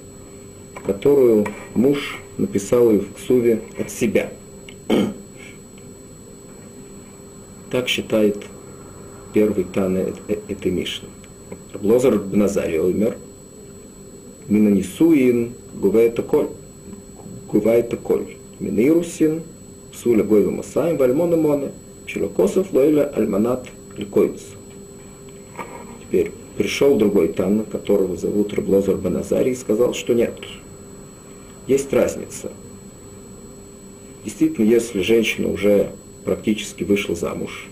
которую 0.85 1.45
муж 1.75 2.19
написал 2.37 2.89
в 2.89 3.13
Ксуве 3.13 3.61
от 3.77 3.89
себя. 3.89 4.31
Так 7.71 7.87
считает 7.87 8.37
первый 9.31 9.63
Тана 9.63 10.05
этой 10.47 10.71
Мишны. 10.71 11.07
Лозар 11.81 12.17
Бназари 12.17 12.79
умер. 12.79 13.17
Минанисуин 14.47 15.53
гувает 15.75 16.19
коль. 16.25 16.47
Гувает 17.51 17.93
коль. 18.01 18.37
Минирусин 18.59 19.43
псуля 19.91 20.23
гойва 20.23 20.51
масаем 20.51 20.97
вальмона 20.97 21.37
моне. 21.37 21.71
Челокосов 22.11 22.73
лойля 22.73 23.03
альманат 23.03 23.67
ликойц. 23.95 24.41
Теперь 26.01 26.31
пришел 26.57 26.97
другой 26.97 27.27
Тан, 27.27 27.65
которого 27.65 28.17
зовут 28.17 28.51
Раблозар 28.51 28.95
Баназари, 28.95 29.51
и 29.51 29.55
сказал, 29.55 29.93
что 29.93 30.15
нет. 30.15 30.33
Есть 31.67 31.93
разница. 31.93 32.51
Действительно, 34.25 34.65
если 34.65 35.01
женщина 35.01 35.49
уже 35.49 35.91
практически 36.25 36.83
вышла 36.83 37.13
замуж, 37.13 37.67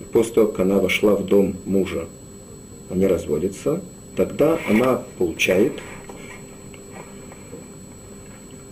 и 0.00 0.04
после 0.04 0.34
того, 0.34 0.48
как 0.48 0.60
она 0.60 0.80
вошла 0.80 1.14
в 1.14 1.24
дом 1.24 1.54
мужа, 1.64 2.06
они 2.90 3.06
разводятся, 3.06 3.80
тогда 4.16 4.58
она 4.68 5.04
получает 5.16 5.74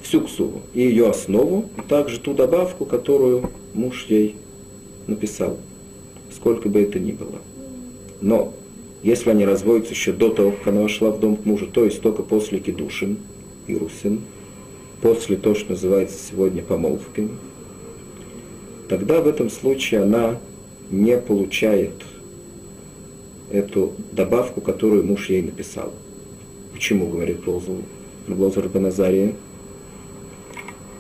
всю 0.03 0.23
ксуву 0.23 0.63
и 0.75 0.81
ее 0.81 1.09
основу, 1.09 1.67
и 1.79 1.83
также 1.83 2.19
ту 2.19 2.35
добавку, 2.35 2.85
которую 2.85 3.51
муж 3.73 4.07
ей 4.09 4.35
написал, 5.07 5.59
сколько 6.35 6.69
бы 6.69 6.81
это 6.81 6.99
ни 6.99 7.13
было. 7.13 7.39
Но 8.21 8.55
если 9.03 9.31
они 9.31 9.45
разводятся 9.45 9.93
еще 9.93 10.13
до 10.13 10.31
того, 10.31 10.53
как 10.53 10.69
она 10.69 10.83
вошла 10.83 11.11
в 11.11 11.21
дом 11.21 11.37
к 11.37 11.45
мужу, 11.45 11.67
то 11.67 11.85
есть 11.85 12.01
только 12.01 12.23
после 12.23 12.59
кедушин 12.59 13.19
и 13.67 13.77
русин, 13.77 14.21
после 15.03 15.37
того, 15.37 15.55
что 15.55 15.71
называется 15.71 16.17
сегодня 16.31 16.63
помолвками, 16.63 17.31
тогда 18.89 19.21
в 19.21 19.29
этом 19.29 19.51
случае 19.51 20.03
она 20.03 20.39
не 20.91 21.17
получает 21.19 21.93
эту 23.51 23.93
добавку, 24.13 24.61
которую 24.61 25.05
муж 25.05 25.29
ей 25.29 25.43
написал. 25.43 25.93
Почему, 26.73 27.07
говорит 27.07 27.41
Лозар 27.47 28.69
Баназария? 28.69 29.35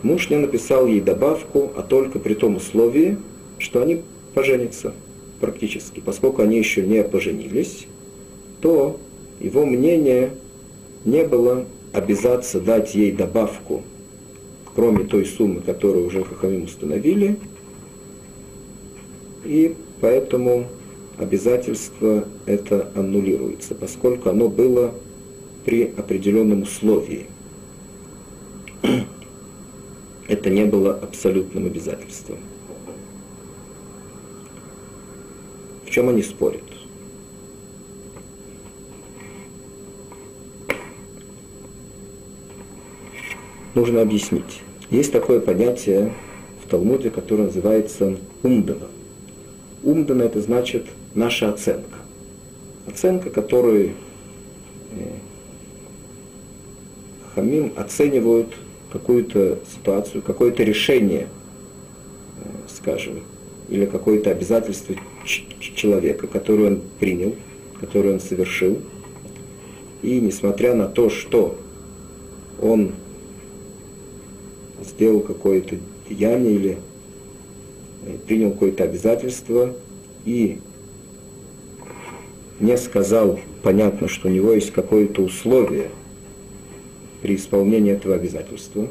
Муж 0.03 0.31
не 0.31 0.37
написал 0.37 0.87
ей 0.87 1.01
добавку, 1.01 1.73
а 1.77 1.83
только 1.83 2.19
при 2.19 2.35
том 2.35 2.57
условии, 2.57 3.19
что 3.59 3.83
они 3.83 4.03
поженятся 4.35 4.93
практически. 5.41 6.01
Поскольку 6.01 6.43
они 6.43 6.59
еще 6.59 6.83
не 6.83 7.03
поженились, 7.03 7.87
то 8.61 8.99
его 9.41 9.65
мнение 9.65 10.31
не 11.05 11.25
было 11.25 11.67
обязаться 11.93 12.61
дать 12.61 12.95
ей 12.95 13.13
добавку, 13.13 13.83
кроме 14.75 15.05
той 15.05 15.25
суммы, 15.25 15.61
которую 15.61 16.07
уже 16.07 16.25
Хахамим 16.25 16.65
установили, 16.65 17.39
и 19.45 19.75
поэтому 20.01 20.67
обязательство 21.19 22.27
это 22.45 22.91
аннулируется, 22.95 23.75
поскольку 23.75 24.29
оно 24.29 24.49
было 24.49 24.93
при 25.65 25.85
определенном 25.97 26.63
условии. 26.63 27.27
Это 30.29 30.51
не 30.51 30.65
было 30.65 30.93
абсолютным 30.93 31.67
обязательством. 31.67 32.39
чем 35.97 36.11
они 36.11 36.23
спорят? 36.23 36.61
Нужно 43.75 44.03
объяснить. 44.03 44.61
Есть 44.91 45.11
такое 45.11 45.41
понятие 45.41 46.13
в 46.63 46.69
Талмуде, 46.69 47.09
которое 47.09 47.45
называется 47.45 48.19
умдана. 48.43 48.89
Умдана 49.83 50.25
это 50.25 50.43
значит 50.43 50.85
наша 51.15 51.49
оценка. 51.49 51.99
Оценка, 52.87 53.31
которую 53.31 53.93
э, 54.93 55.13
хамим 57.35 57.73
оценивают 57.75 58.53
какую-то 58.93 59.61
ситуацию, 59.75 60.21
какое-то 60.21 60.63
решение, 60.63 61.29
э, 62.45 62.49
скажем, 62.69 63.23
или 63.71 63.87
какое-то 63.87 64.31
обязательство 64.31 64.95
человека, 65.27 66.27
которое 66.27 66.69
он 66.69 66.83
принял, 66.99 67.35
которое 67.81 68.15
он 68.15 68.21
совершил. 68.21 68.79
И 70.03 70.21
несмотря 70.21 70.75
на 70.75 70.87
то, 70.87 71.11
что 71.11 71.59
он 72.61 72.93
сделал 74.83 75.21
какое-то 75.21 75.77
деяние 76.09 76.55
или 76.55 76.79
э, 78.05 78.17
принял 78.27 78.53
какое-то 78.53 78.85
обязательство 78.85 79.75
и 80.25 80.61
не 82.61 82.77
сказал, 82.79 83.39
понятно, 83.63 84.09
что 84.09 84.29
у 84.29 84.31
него 84.31 84.53
есть 84.53 84.73
какое-то 84.73 85.23
условие 85.23 85.91
при 87.21 87.37
исполнении 87.37 87.93
этого 87.93 88.15
обязательства. 88.15 88.87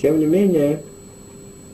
Тем 0.00 0.20
не 0.20 0.26
менее, 0.26 0.82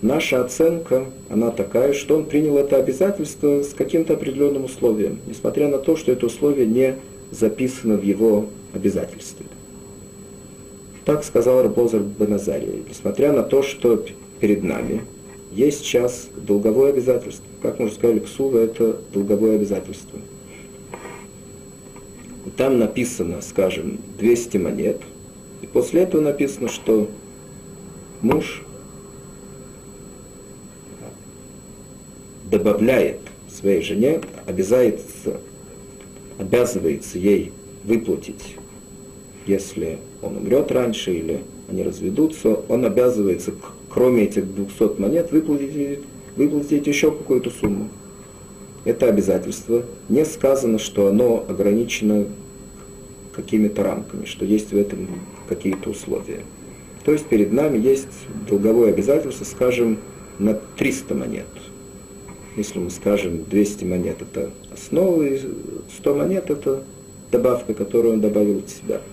наша 0.05 0.43
оценка, 0.43 1.07
она 1.31 1.51
такая, 1.51 1.95
что 1.95 2.17
он 2.17 2.27
принял 2.27 2.59
это 2.59 2.77
обязательство 2.77 3.63
с 3.63 3.73
каким-то 3.73 4.15
определенным 4.15 4.65
условием, 4.65 5.19
несмотря 5.27 5.69
на 5.69 5.79
то, 5.79 5.97
что 5.97 6.13
это 6.13 6.27
условие 6.27 6.67
не 6.67 6.97
записано 7.31 7.97
в 7.97 8.03
его 8.05 8.47
обязательстве. 8.75 9.47
Так 11.07 11.25
сказал 11.25 11.63
Рабозар 11.63 12.03
Баназария, 12.03 12.83
несмотря 12.89 13.33
на 13.33 13.43
то, 13.43 13.63
что 13.63 14.05
перед 14.41 14.63
нами 14.63 15.03
есть 15.53 15.81
сейчас 15.81 16.29
долговое 16.37 16.91
обязательство. 16.91 17.45
Как 17.63 17.79
мы 17.79 17.87
уже 17.87 17.95
сказали, 17.95 18.19
ксува– 18.19 18.59
это 18.61 18.99
долговое 19.13 19.57
обязательство. 19.57 20.19
Там 22.59 22.79
написано, 22.79 23.41
скажем, 23.41 23.99
200 24.19 24.59
монет, 24.59 25.01
и 25.63 25.67
после 25.67 26.03
этого 26.03 26.21
написано, 26.21 26.69
что 26.69 27.09
муж 28.21 28.64
добавляет 32.51 33.21
своей 33.49 33.83
жене, 33.83 34.21
обязается, 34.47 35.41
обязывается 36.39 37.19
ей 37.19 37.53
выплатить 37.85 38.57
если 39.47 39.99
он 40.23 40.39
умрет 40.39 40.73
раньше 40.73 41.13
или 41.15 41.43
они 41.69 41.83
разведутся, 41.83 42.61
он 42.69 42.85
обязывается, 42.85 43.53
кроме 43.89 44.25
этих 44.25 44.55
200 44.55 45.01
монет, 45.01 45.33
выплатить, 45.33 46.01
выплатить 46.37 46.87
еще 46.87 47.11
какую-то 47.11 47.51
сумму. 47.51 47.89
Это 48.85 49.09
обязательство. 49.09 49.83
Не 50.09 50.25
сказано, 50.25 50.79
что 50.79 51.09
оно 51.09 51.45
ограничено 51.49 52.27
какими-то 53.35 53.83
рамками, 53.83 54.27
что 54.27 54.45
есть 54.45 54.73
в 54.73 54.77
этом 54.77 55.09
какие-то 55.49 55.91
условия. 55.91 56.41
То 57.05 57.13
есть 57.13 57.27
перед 57.27 57.53
нами 57.53 57.79
есть 57.79 58.09
долговое 58.49 58.91
обязательство, 58.91 59.45
скажем, 59.45 59.99
на 60.39 60.55
300 60.55 61.15
монет. 61.15 61.47
Если 62.57 62.79
мы 62.79 62.91
скажем 62.91 63.45
200 63.45 63.85
монет 63.85 64.23
это 64.23 64.51
основа, 64.73 65.23
и 65.23 65.41
100 65.99 66.15
монет 66.15 66.51
это 66.51 66.85
добавка, 67.33 67.75
которую 67.75 68.15
он 68.15 68.21
добавил 68.21 68.59
от 68.59 68.71
себя– 68.71 69.01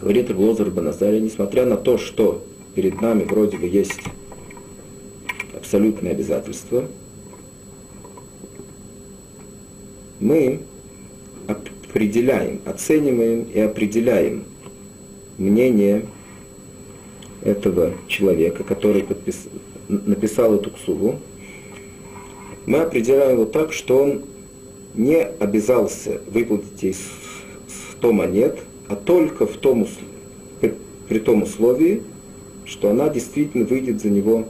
говорит 0.00 0.30
Рблозар 0.30 0.70
Баназария, 0.70 1.20
несмотря 1.20 1.66
на 1.66 1.76
то, 1.76 1.98
что 1.98 2.44
перед 2.74 3.00
нами 3.00 3.24
вроде 3.24 3.56
бы 3.56 3.66
есть 3.66 4.00
абсолютное 5.56 6.12
обязательство, 6.12 6.84
мы 10.20 10.60
определяем, 11.46 12.60
оцениваем 12.64 13.42
и 13.42 13.60
определяем 13.60 14.44
мнение 15.36 16.06
этого 17.42 17.94
человека, 18.08 18.64
который 18.64 19.02
подпис... 19.02 19.48
написал 19.88 20.54
эту 20.54 20.70
ксуву, 20.70 21.20
мы 22.68 22.80
определяем 22.80 23.32
его 23.32 23.44
так, 23.46 23.72
что 23.72 24.02
он 24.02 24.24
не 24.94 25.22
обязался 25.22 26.20
выплатить 26.30 26.82
ей 26.82 26.94
100 27.96 28.12
монет, 28.12 28.58
а 28.88 28.96
только 28.96 29.46
в 29.46 29.56
том, 29.56 29.88
при, 31.08 31.18
том 31.18 31.44
условии, 31.44 32.02
что 32.66 32.90
она 32.90 33.08
действительно 33.08 33.64
выйдет 33.64 34.02
за 34.02 34.10
него 34.10 34.44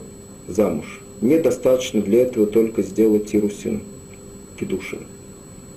замуж. 0.48 1.00
Недостаточно 1.20 2.02
для 2.02 2.22
этого 2.22 2.46
только 2.46 2.83
сделать 2.83 3.26
Тирусин 3.31 3.83
Кедушин, 4.59 5.07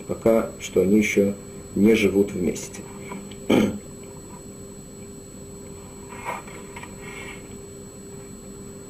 пока 0.07 0.49
что 0.59 0.81
они 0.81 0.97
еще 0.97 1.35
не 1.75 1.93
живут 1.93 2.31
вместе. 2.31 2.81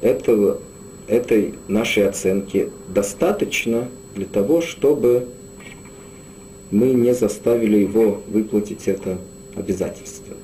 Этого, 0.00 0.58
этой 1.06 1.54
нашей 1.68 2.08
оценки 2.08 2.70
достаточно 2.88 3.88
для 4.14 4.26
того, 4.26 4.60
чтобы 4.60 5.28
мы 6.70 6.88
не 6.92 7.14
заставили 7.14 7.78
его 7.78 8.22
выплатить 8.28 8.88
это 8.88 9.18
обязательства. 9.54 10.34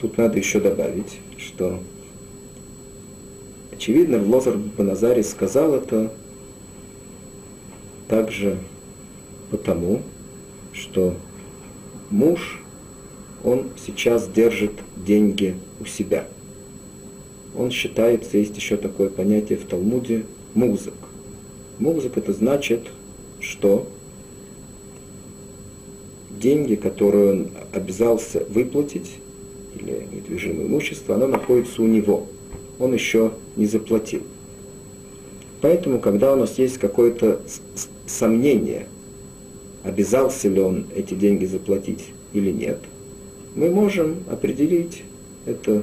Тут 0.00 0.18
надо 0.18 0.38
еще 0.38 0.58
добавить, 0.58 1.20
что 1.38 1.78
очевидно, 3.70 4.20
Лозар 4.20 4.56
Баназари 4.56 5.22
сказал 5.22 5.74
это 5.74 6.12
также 8.08 8.58
потому, 9.50 10.02
что 10.72 11.14
муж, 12.10 12.61
он 13.44 13.70
сейчас 13.84 14.28
держит 14.28 14.72
деньги 14.96 15.56
у 15.80 15.84
себя. 15.84 16.26
Он 17.56 17.70
считается, 17.70 18.38
есть 18.38 18.56
еще 18.56 18.76
такое 18.76 19.10
понятие 19.10 19.58
в 19.58 19.64
Талмуде, 19.64 20.24
музык. 20.54 20.94
Музык 21.78 22.16
это 22.16 22.32
значит, 22.32 22.86
что 23.40 23.86
деньги, 26.30 26.76
которые 26.76 27.32
он 27.32 27.50
обязался 27.72 28.44
выплатить, 28.48 29.10
или 29.74 30.06
недвижимое 30.12 30.66
имущество, 30.66 31.14
оно 31.14 31.26
находится 31.26 31.82
у 31.82 31.86
него. 31.86 32.26
Он 32.78 32.94
еще 32.94 33.32
не 33.56 33.66
заплатил. 33.66 34.22
Поэтому, 35.60 36.00
когда 36.00 36.32
у 36.32 36.36
нас 36.36 36.58
есть 36.58 36.78
какое-то 36.78 37.40
сомнение, 38.06 38.86
обязался 39.84 40.48
ли 40.48 40.60
он 40.60 40.86
эти 40.94 41.14
деньги 41.14 41.44
заплатить 41.44 42.06
или 42.32 42.50
нет, 42.50 42.78
мы 43.54 43.70
можем 43.70 44.24
определить 44.30 45.02
это 45.46 45.82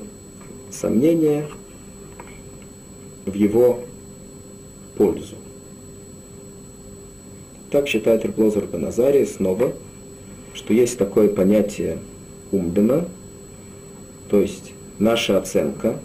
сомнение 0.72 1.48
в 3.26 3.34
его 3.34 3.82
пользу. 4.98 5.36
Так 7.72 7.88
считает 7.88 8.26
Реплозер 8.26 8.66
Баназарий 8.66 9.26
снова, 9.26 9.74
что 10.54 10.74
есть 10.74 10.98
такое 10.98 11.30
понятие 11.30 12.00
умдана, 12.52 13.08
то 14.30 14.42
есть 14.42 14.74
наша 14.98 15.38
оценка, 15.38 16.00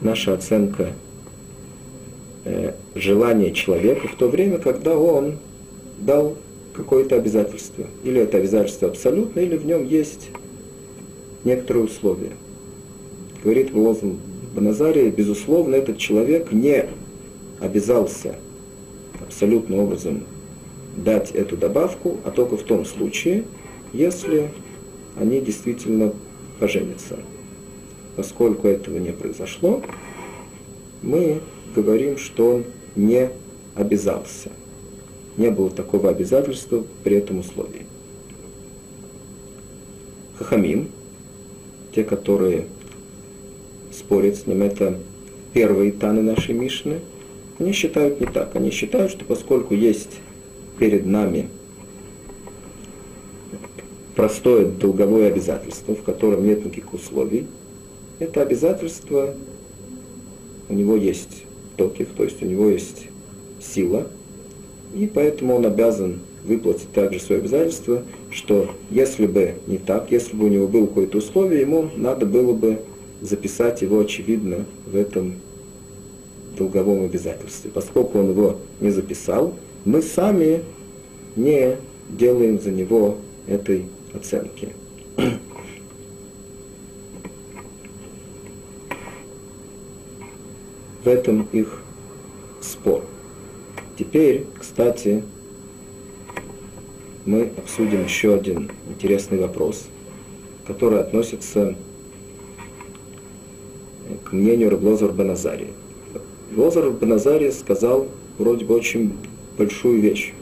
наша 0.00 0.34
оценка 0.34 0.92
э, 2.48 2.72
желания 2.94 3.52
человека 3.52 4.08
в 4.08 4.16
то 4.16 4.28
время, 4.28 4.58
когда 4.58 4.96
он 4.96 5.38
дал 5.98 6.36
какое-то 6.74 7.16
обязательство. 7.16 7.86
Или 8.04 8.20
это 8.20 8.38
обязательство 8.38 8.88
абсолютно, 8.88 9.40
или 9.40 9.56
в 9.56 9.66
нем 9.66 9.84
есть 9.84 10.30
некоторые 11.44 11.84
условия. 11.84 12.32
Говорит 13.42 13.72
Волозин 13.72 14.18
Баназария, 14.54 15.10
безусловно, 15.10 15.74
этот 15.74 15.98
человек 15.98 16.52
не 16.52 16.86
обязался 17.60 18.36
абсолютным 19.20 19.80
образом 19.80 20.24
дать 20.96 21.32
эту 21.32 21.56
добавку, 21.56 22.18
а 22.24 22.30
только 22.30 22.56
в 22.56 22.62
том 22.62 22.84
случае, 22.84 23.44
если 23.92 24.50
они 25.18 25.40
действительно 25.40 26.12
поженятся. 26.58 27.16
Поскольку 28.16 28.66
этого 28.66 28.98
не 28.98 29.12
произошло, 29.12 29.82
мы 31.02 31.40
говорим, 31.82 32.18
что 32.18 32.56
он 32.56 32.64
не 32.96 33.30
обязался. 33.74 34.50
Не 35.36 35.50
было 35.50 35.70
такого 35.70 36.10
обязательства 36.10 36.84
при 37.04 37.16
этом 37.16 37.38
условии. 37.38 37.86
Хахамим, 40.36 40.88
те, 41.94 42.04
которые 42.04 42.66
спорит 43.92 44.36
с 44.36 44.46
ним, 44.46 44.62
это 44.62 44.98
первые 45.52 45.92
таны 45.92 46.22
нашей 46.22 46.54
Мишны, 46.54 47.00
они 47.58 47.72
считают 47.72 48.20
не 48.20 48.26
так. 48.26 48.54
Они 48.54 48.70
считают, 48.70 49.10
что 49.10 49.24
поскольку 49.24 49.74
есть 49.74 50.20
перед 50.78 51.06
нами 51.06 51.48
простое 54.14 54.66
долговое 54.66 55.28
обязательство, 55.28 55.94
в 55.94 56.02
котором 56.02 56.44
нет 56.44 56.64
никаких 56.64 56.92
условий, 56.92 57.46
это 58.18 58.42
обязательство, 58.42 59.34
у 60.68 60.74
него 60.74 60.96
есть 60.96 61.44
токив, 61.78 62.08
то 62.14 62.24
есть 62.24 62.42
у 62.42 62.46
него 62.46 62.68
есть 62.68 63.06
сила, 63.62 64.06
и 64.94 65.06
поэтому 65.06 65.56
он 65.56 65.64
обязан 65.64 66.20
выплатить 66.44 66.92
также 66.92 67.20
свое 67.20 67.40
обязательство, 67.40 68.02
что 68.30 68.70
если 68.90 69.26
бы 69.26 69.54
не 69.66 69.78
так, 69.78 70.10
если 70.10 70.36
бы 70.36 70.46
у 70.46 70.48
него 70.48 70.66
было 70.66 70.86
какое-то 70.86 71.18
условие, 71.18 71.62
ему 71.62 71.90
надо 71.96 72.26
было 72.26 72.52
бы 72.52 72.80
записать 73.20 73.82
его, 73.82 74.00
очевидно, 74.00 74.64
в 74.86 74.96
этом 74.96 75.34
долговом 76.56 77.04
обязательстве. 77.04 77.70
Поскольку 77.72 78.18
он 78.18 78.30
его 78.30 78.56
не 78.80 78.90
записал, 78.90 79.54
мы 79.84 80.02
сами 80.02 80.62
не 81.36 81.76
делаем 82.08 82.60
за 82.60 82.70
него 82.70 83.16
этой 83.46 83.84
оценки. 84.14 84.70
В 91.04 91.08
этом 91.08 91.48
их 91.52 91.80
спор. 92.60 93.02
Теперь, 93.98 94.46
кстати, 94.58 95.22
мы 97.24 97.50
обсудим 97.56 98.04
еще 98.04 98.34
один 98.34 98.70
интересный 98.88 99.38
вопрос, 99.38 99.86
который 100.66 101.00
относится 101.00 101.76
к 104.24 104.32
мнению 104.32 104.70
Раблозар 104.70 105.12
Баназари. 105.12 105.68
Лозар 106.56 106.90
Баназари 106.90 107.50
сказал 107.50 108.08
вроде 108.38 108.64
бы 108.64 108.74
очень 108.74 109.12
большую 109.56 110.00
вещь. 110.00 110.32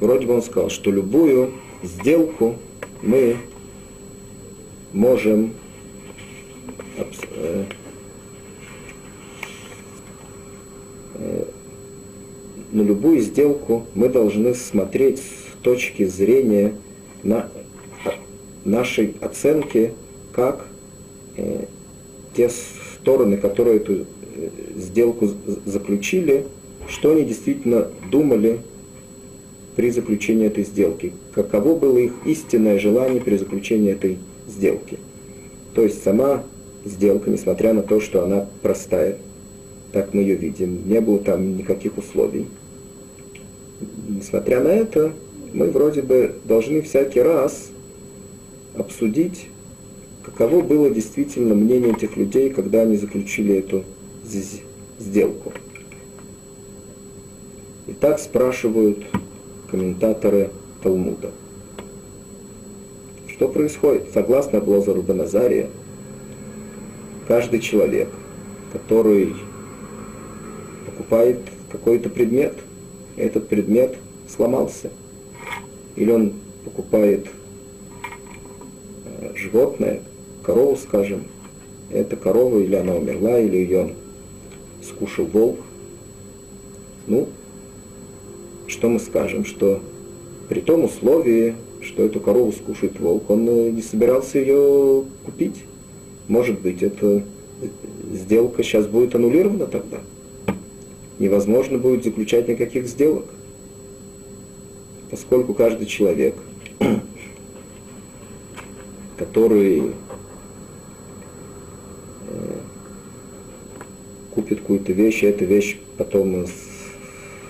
Вроде 0.00 0.26
бы 0.26 0.34
он 0.34 0.42
сказал, 0.42 0.70
что 0.70 0.90
любую 0.90 1.52
сделку 1.82 2.56
мы 3.02 3.36
можем 4.92 5.52
э, 6.96 7.64
э, 11.14 11.44
на 12.72 12.82
любую 12.82 13.20
сделку 13.40 13.86
мы 13.94 14.08
должны 14.08 14.54
смотреть 14.54 15.18
с 15.18 15.62
точки 15.62 16.04
зрения 16.04 16.74
на 17.22 17.48
нашей 18.64 19.14
оценки, 19.20 19.92
как 20.32 20.66
э, 21.36 21.64
те 22.36 22.50
стороны, 22.50 23.38
которые 23.38 23.76
эту 23.76 24.06
сделку 24.76 25.30
заключили, 25.64 26.46
что 26.88 27.12
они 27.12 27.24
действительно 27.24 27.88
думали 28.10 28.60
при 29.76 29.90
заключении 29.90 30.46
этой 30.46 30.64
сделки, 30.64 31.12
каково 31.34 31.78
было 31.78 31.98
их 31.98 32.12
истинное 32.26 32.78
желание 32.78 33.22
при 33.22 33.36
заключении 33.36 33.92
этой 33.92 34.18
сделки. 34.48 34.98
То 35.74 35.82
есть 35.82 36.02
сама 36.02 36.42
сделка, 36.84 37.30
несмотря 37.30 37.72
на 37.72 37.82
то, 37.82 38.00
что 38.00 38.24
она 38.24 38.46
простая, 38.62 39.16
так 39.92 40.12
мы 40.12 40.20
ее 40.20 40.34
видим, 40.34 40.88
не 40.88 41.00
было 41.00 41.18
там 41.18 41.56
никаких 41.56 41.96
условий. 41.96 42.46
Несмотря 44.08 44.60
на 44.60 44.68
это, 44.68 45.12
мы 45.52 45.70
вроде 45.70 46.02
бы 46.02 46.34
должны 46.44 46.82
всякий 46.82 47.20
раз 47.20 47.70
обсудить, 48.76 49.48
каково 50.24 50.62
было 50.62 50.90
действительно 50.90 51.54
мнение 51.54 51.92
этих 51.92 52.16
людей, 52.16 52.50
когда 52.50 52.82
они 52.82 52.96
заключили 52.96 53.56
эту 53.56 53.84
сделку. 54.98 55.52
И 57.86 57.92
так 57.92 58.18
спрашивают 58.18 59.04
комментаторы 59.70 60.50
Талмуда. 60.82 61.30
Что 63.28 63.48
происходит? 63.48 64.10
Согласно 64.12 64.60
Блозару 64.60 65.02
Баназария, 65.02 65.70
каждый 67.26 67.60
человек, 67.60 68.08
который 68.72 69.34
покупает 70.86 71.38
какой-то 71.72 72.10
предмет, 72.10 72.54
этот 73.20 73.48
предмет 73.48 73.96
сломался, 74.28 74.90
или 75.96 76.10
он 76.10 76.34
покупает 76.64 77.26
э, 79.04 79.32
животное, 79.34 80.00
корову, 80.42 80.76
скажем, 80.76 81.24
эта 81.90 82.16
корова 82.16 82.58
или 82.58 82.74
она 82.76 82.94
умерла, 82.94 83.38
или 83.38 83.56
ее 83.56 83.94
скушал 84.82 85.26
волк, 85.26 85.58
ну, 87.06 87.28
что 88.66 88.88
мы 88.88 89.00
скажем, 89.00 89.44
что 89.44 89.80
при 90.48 90.60
том 90.60 90.84
условии, 90.84 91.54
что 91.80 92.04
эту 92.04 92.20
корову 92.20 92.52
скушает 92.52 92.98
волк, 93.00 93.28
он 93.30 93.48
э, 93.48 93.70
не 93.70 93.82
собирался 93.82 94.38
ее 94.38 95.04
купить. 95.24 95.64
Может 96.28 96.60
быть, 96.60 96.82
эта 96.82 97.24
сделка 98.12 98.62
сейчас 98.62 98.86
будет 98.86 99.14
аннулирована 99.14 99.66
тогда. 99.66 99.98
Невозможно 101.20 101.78
будет 101.78 102.02
заключать 102.02 102.48
никаких 102.48 102.88
сделок. 102.88 103.26
Поскольку 105.12 105.54
каждый 105.54 105.86
человек, 105.86 106.34
который 109.16 109.92
э, 112.26 112.58
купит 114.34 114.58
какую-то 114.62 114.92
вещь, 114.92 115.22
и 115.22 115.26
эта 115.26 115.44
вещь 115.44 115.78
потом 115.96 116.46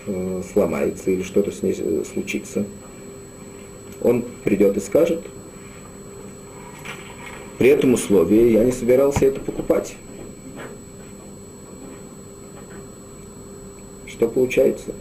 Э, 0.07 0.43
сломается 0.53 1.11
или 1.11 1.23
что-то 1.23 1.53
с 1.53 1.63
ней 1.63 1.77
э, 1.79 2.03
случится, 2.11 2.65
он 4.01 4.25
придет 4.45 4.77
и 4.77 4.81
скажет, 4.81 5.21
при 7.59 7.69
этом 7.69 7.93
условии 7.93 8.53
я 8.53 8.65
не 8.65 8.73
собирался 8.73 9.27
это 9.27 9.41
покупать. 9.41 9.95
Что 14.21 14.29
получается? 14.29 14.93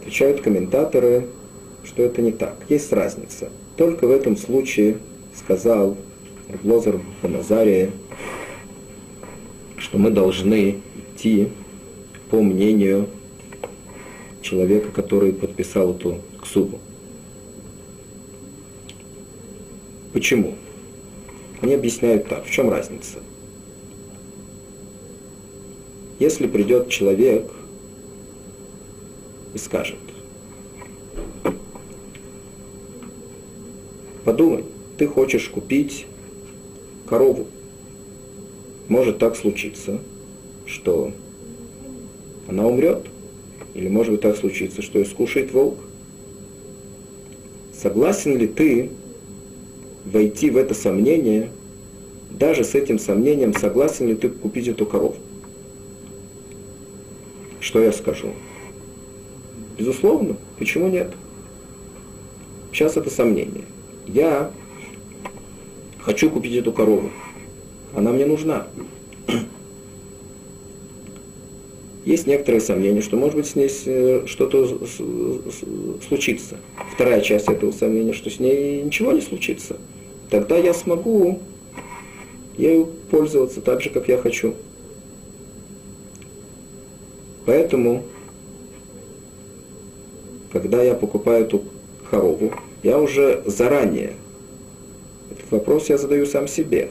Отвечают 0.00 0.40
комментаторы, 0.40 1.28
что 1.84 2.02
это 2.02 2.20
не 2.22 2.32
так. 2.32 2.56
Есть 2.68 2.92
разница. 2.92 3.50
Только 3.76 4.08
в 4.08 4.10
этом 4.10 4.36
случае 4.36 4.98
сказал 5.32 5.96
Лозер 6.64 7.00
Назария, 7.22 7.92
что 9.76 9.96
мы 9.98 10.10
должны 10.10 10.80
идти 11.14 11.50
по 12.28 12.42
мнению 12.42 13.06
человека, 14.42 14.88
который 14.90 15.34
подписал 15.34 15.94
эту 15.94 16.18
ксубу. 16.42 16.80
Почему? 20.12 20.56
Они 21.60 21.74
объясняют 21.74 22.26
так. 22.26 22.44
В 22.44 22.50
чем 22.50 22.70
разница? 22.70 23.18
Если 26.18 26.46
придет 26.46 26.88
человек 26.88 27.50
и 29.54 29.58
скажет, 29.58 29.98
подумай, 34.24 34.64
ты 34.96 35.06
хочешь 35.06 35.48
купить 35.48 36.06
корову, 37.06 37.46
может 38.88 39.18
так 39.18 39.36
случиться, 39.36 40.00
что 40.66 41.12
она 42.48 42.66
умрет. 42.66 43.06
Или 43.74 43.88
может 43.88 44.22
так 44.22 44.36
случиться, 44.36 44.82
что 44.82 44.98
ее 44.98 45.04
скушает 45.04 45.52
волк. 45.52 45.78
Согласен 47.72 48.36
ли 48.36 48.48
ты 48.48 48.90
войти 50.04 50.50
в 50.50 50.56
это 50.56 50.74
сомнение, 50.74 51.50
даже 52.30 52.64
с 52.64 52.74
этим 52.74 52.98
сомнением, 52.98 53.54
согласен 53.54 54.08
ли 54.08 54.16
ты 54.16 54.30
купить 54.30 54.66
эту 54.66 54.84
корову? 54.84 55.14
Что 57.68 57.82
я 57.82 57.92
скажу? 57.92 58.32
Безусловно, 59.76 60.38
почему 60.58 60.88
нет? 60.88 61.12
Сейчас 62.72 62.96
это 62.96 63.10
сомнение. 63.10 63.66
Я 64.06 64.50
хочу 66.00 66.30
купить 66.30 66.54
эту 66.56 66.72
корову 66.72 67.10
она 67.94 68.10
мне 68.10 68.24
нужна. 68.24 68.68
Есть 72.06 72.26
некоторые 72.26 72.62
сомнения, 72.62 73.02
что 73.02 73.18
может 73.18 73.36
быть 73.36 73.46
с 73.46 73.54
ней 73.54 73.70
э, 73.84 74.24
что-то 74.26 74.78
случится. 76.08 76.56
Вторая 76.94 77.20
часть 77.20 77.48
этого 77.48 77.72
сомнения, 77.72 78.14
что 78.14 78.30
с 78.30 78.40
ней 78.40 78.80
ничего 78.80 79.12
не 79.12 79.20
случится. 79.20 79.76
Тогда 80.30 80.56
я 80.56 80.72
смогу 80.72 81.40
ею 82.56 82.88
пользоваться 83.10 83.60
так 83.60 83.82
же, 83.82 83.90
как 83.90 84.08
я 84.08 84.16
хочу. 84.16 84.54
Поэтому, 87.48 88.02
когда 90.52 90.82
я 90.82 90.92
покупаю 90.94 91.46
эту 91.46 91.62
корову, 92.10 92.52
я 92.82 93.00
уже 93.00 93.42
заранее 93.46 94.12
Этот 95.30 95.50
вопрос 95.52 95.88
я 95.88 95.96
задаю 95.96 96.26
сам 96.26 96.46
себе. 96.46 96.90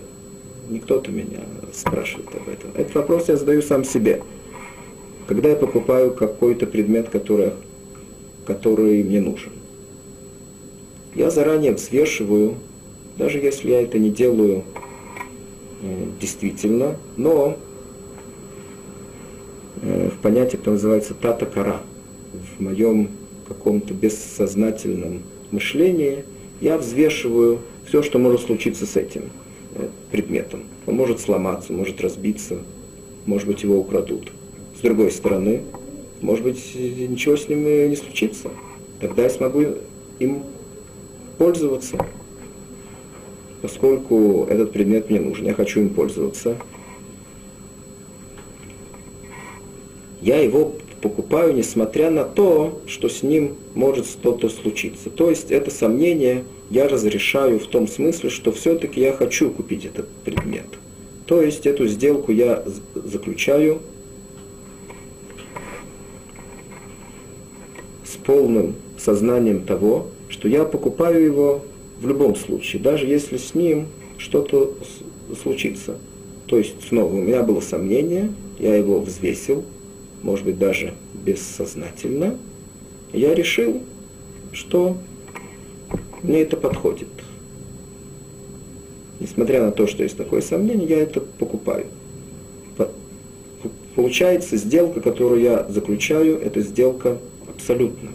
Не 0.67 0.79
кто-то 0.79 1.11
меня 1.11 1.41
спрашивает 1.71 2.29
об 2.33 2.49
этом. 2.49 2.71
Этот 2.73 2.95
вопрос 2.95 3.29
я 3.29 3.37
задаю 3.37 3.61
сам 3.61 3.83
себе. 3.83 4.23
Когда 5.27 5.49
я 5.49 5.55
покупаю 5.55 6.11
какой-то 6.11 6.65
предмет, 6.65 7.09
который, 7.09 7.51
который 8.47 9.03
мне 9.03 9.21
нужен, 9.21 9.51
я 11.13 11.29
заранее 11.29 11.73
взвешиваю, 11.73 12.55
даже 13.15 13.37
если 13.37 13.69
я 13.69 13.83
это 13.83 13.99
не 13.99 14.09
делаю 14.09 14.63
э, 15.83 16.05
действительно, 16.19 16.95
но 17.15 17.57
э, 19.83 20.09
в 20.09 20.16
понятии, 20.27 20.57
которое 20.57 20.73
называется 20.73 21.13
тата-кара, 21.13 21.79
в 22.33 22.61
моем 22.61 23.11
каком-то 23.47 23.93
бессознательном 23.93 25.21
мышлении, 25.51 26.25
я 26.59 26.77
взвешиваю 26.77 27.59
все, 27.85 28.03
что 28.03 28.19
может 28.19 28.41
случиться 28.41 28.85
с 28.85 28.97
этим 28.97 29.29
э, 29.75 29.87
предметом. 30.11 30.63
Он 30.85 30.95
может 30.95 31.21
сломаться, 31.21 31.71
может 31.71 32.01
разбиться, 32.01 32.57
может 33.25 33.47
быть, 33.47 33.63
его 33.63 33.79
украдут. 33.79 34.33
С 34.77 34.81
другой 34.81 35.11
стороны, 35.11 35.61
может 36.19 36.43
быть, 36.43 36.75
ничего 36.75 37.37
с 37.37 37.47
ним 37.47 37.63
не 37.89 37.95
случится. 37.95 38.49
Тогда 38.99 39.23
я 39.23 39.29
смогу 39.29 39.63
им 40.19 40.43
пользоваться, 41.37 42.05
поскольку 43.61 44.45
этот 44.49 44.73
предмет 44.73 45.09
мне 45.09 45.21
нужен, 45.21 45.45
я 45.45 45.53
хочу 45.53 45.79
им 45.79 45.89
пользоваться. 45.91 46.57
Я 50.21 50.39
его 50.39 50.73
покупаю, 51.01 51.53
несмотря 51.53 52.09
на 52.09 52.23
то, 52.23 52.81
что 52.87 53.09
с 53.09 53.23
ним 53.23 53.55
может 53.75 54.07
что-то 54.07 54.49
случиться. 54.49 55.09
То 55.09 55.29
есть 55.29 55.51
это 55.51 55.71
сомнение 55.71 56.43
я 56.69 56.87
разрешаю 56.87 57.59
в 57.59 57.67
том 57.67 57.87
смысле, 57.87 58.29
что 58.29 58.51
все-таки 58.51 58.99
я 58.99 59.13
хочу 59.13 59.51
купить 59.51 59.85
этот 59.85 60.07
предмет. 60.25 60.65
То 61.25 61.41
есть 61.41 61.65
эту 61.65 61.87
сделку 61.87 62.31
я 62.31 62.63
заключаю 62.95 63.79
с 68.03 68.15
полным 68.17 68.75
сознанием 68.97 69.61
того, 69.61 70.07
что 70.29 70.47
я 70.47 70.63
покупаю 70.63 71.23
его 71.23 71.61
в 72.01 72.07
любом 72.07 72.35
случае, 72.35 72.81
даже 72.81 73.05
если 73.05 73.37
с 73.37 73.53
ним 73.53 73.87
что-то 74.17 74.73
случится. 75.41 75.97
То 76.47 76.57
есть 76.57 76.87
снова 76.87 77.13
у 77.13 77.21
меня 77.21 77.43
было 77.43 77.59
сомнение, 77.59 78.31
я 78.59 78.75
его 78.75 78.99
взвесил, 78.99 79.63
может 80.21 80.45
быть 80.45 80.57
даже 80.57 80.93
бессознательно, 81.13 82.37
я 83.13 83.33
решил, 83.33 83.81
что 84.51 84.97
мне 86.23 86.41
это 86.41 86.57
подходит. 86.57 87.07
Несмотря 89.19 89.63
на 89.63 89.71
то, 89.71 89.87
что 89.87 90.03
есть 90.03 90.17
такое 90.17 90.41
сомнение, 90.41 90.87
я 90.87 90.99
это 90.99 91.21
покупаю. 91.21 91.85
Получается, 93.95 94.57
сделка, 94.57 95.01
которую 95.01 95.41
я 95.41 95.65
заключаю, 95.69 96.39
это 96.39 96.61
сделка 96.61 97.17
абсолютно. 97.49 98.11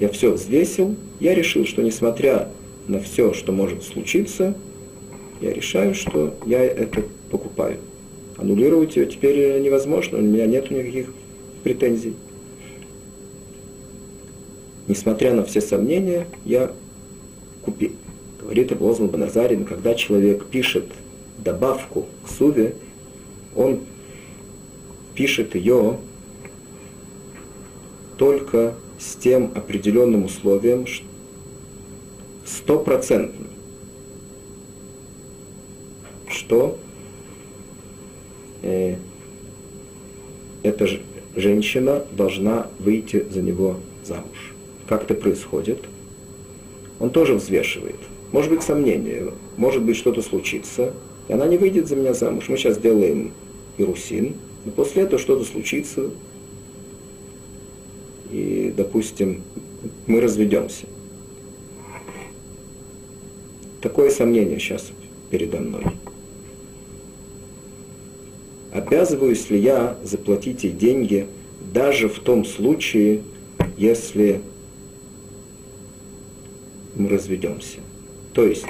Я 0.00 0.08
все 0.08 0.32
взвесил, 0.32 0.96
я 1.20 1.34
решил, 1.34 1.66
что 1.66 1.82
несмотря 1.82 2.48
на 2.86 3.00
все, 3.00 3.34
что 3.34 3.52
может 3.52 3.82
случиться, 3.82 4.54
я 5.42 5.52
решаю, 5.52 5.94
что 5.94 6.34
я 6.46 6.64
это 6.64 7.02
покупаю. 7.30 7.76
Аннулировать 8.38 8.96
ее 8.96 9.06
теперь 9.06 9.60
невозможно, 9.60 10.18
у 10.18 10.22
меня 10.22 10.46
нет 10.46 10.70
никаких 10.70 11.12
претензий. 11.64 12.14
Несмотря 14.86 15.34
на 15.34 15.44
все 15.44 15.60
сомнения, 15.60 16.26
я 16.44 16.72
купил. 17.62 17.92
Говорит 18.40 18.72
Абозл 18.72 19.06
Баназарин, 19.06 19.64
когда 19.64 19.94
человек 19.94 20.46
пишет 20.46 20.86
добавку 21.36 22.06
к 22.24 22.30
суве, 22.30 22.74
он 23.54 23.80
пишет 25.14 25.56
ее 25.56 25.98
только 28.16 28.74
с 28.98 29.16
тем 29.16 29.52
определенным 29.54 30.24
условием, 30.24 30.86
стопроцентно, 32.44 33.46
что 36.28 36.78
э, 38.62 38.96
эта 40.62 40.88
женщина 41.36 42.04
должна 42.12 42.66
выйти 42.78 43.24
за 43.30 43.42
него 43.42 43.76
замуж. 44.04 44.54
Как 44.88 45.04
это 45.04 45.14
происходит? 45.14 45.84
Он 46.98 47.10
тоже 47.10 47.34
взвешивает. 47.34 48.00
Может 48.32 48.50
быть 48.50 48.62
сомнение, 48.62 49.32
может 49.56 49.82
быть 49.82 49.96
что-то 49.96 50.22
случится, 50.22 50.92
и 51.28 51.32
она 51.32 51.46
не 51.46 51.56
выйдет 51.56 51.88
за 51.88 51.96
меня 51.96 52.14
замуж. 52.14 52.48
Мы 52.48 52.56
сейчас 52.56 52.78
делаем 52.78 53.32
ирусин, 53.78 54.34
но 54.64 54.72
после 54.72 55.02
этого 55.02 55.18
что-то 55.20 55.44
случится, 55.44 56.10
и, 58.30 58.72
допустим, 58.76 59.42
мы 60.06 60.20
разведемся. 60.20 60.86
Такое 63.80 64.10
сомнение 64.10 64.58
сейчас 64.58 64.90
передо 65.30 65.60
мной. 65.60 65.84
Обязываюсь 68.72 69.48
ли 69.50 69.58
я 69.58 69.96
заплатить 70.04 70.64
ей 70.64 70.72
деньги 70.72 71.26
даже 71.72 72.08
в 72.08 72.18
том 72.18 72.44
случае, 72.44 73.22
если 73.76 74.40
мы 76.94 77.08
разведемся? 77.08 77.78
То 78.34 78.46
есть, 78.46 78.66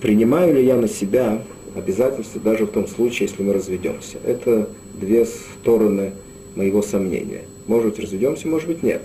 принимаю 0.00 0.54
ли 0.54 0.64
я 0.64 0.76
на 0.76 0.88
себя 0.88 1.42
обязательства 1.74 2.40
даже 2.40 2.66
в 2.66 2.70
том 2.70 2.86
случае, 2.86 3.28
если 3.28 3.42
мы 3.42 3.52
разведемся? 3.52 4.18
Это 4.24 4.68
две 5.00 5.26
стороны 5.26 6.12
моего 6.54 6.82
сомнения. 6.82 7.42
Может 7.66 7.90
быть, 7.90 8.00
разведемся, 8.00 8.46
может 8.48 8.68
быть, 8.68 8.82
нет. 8.82 9.02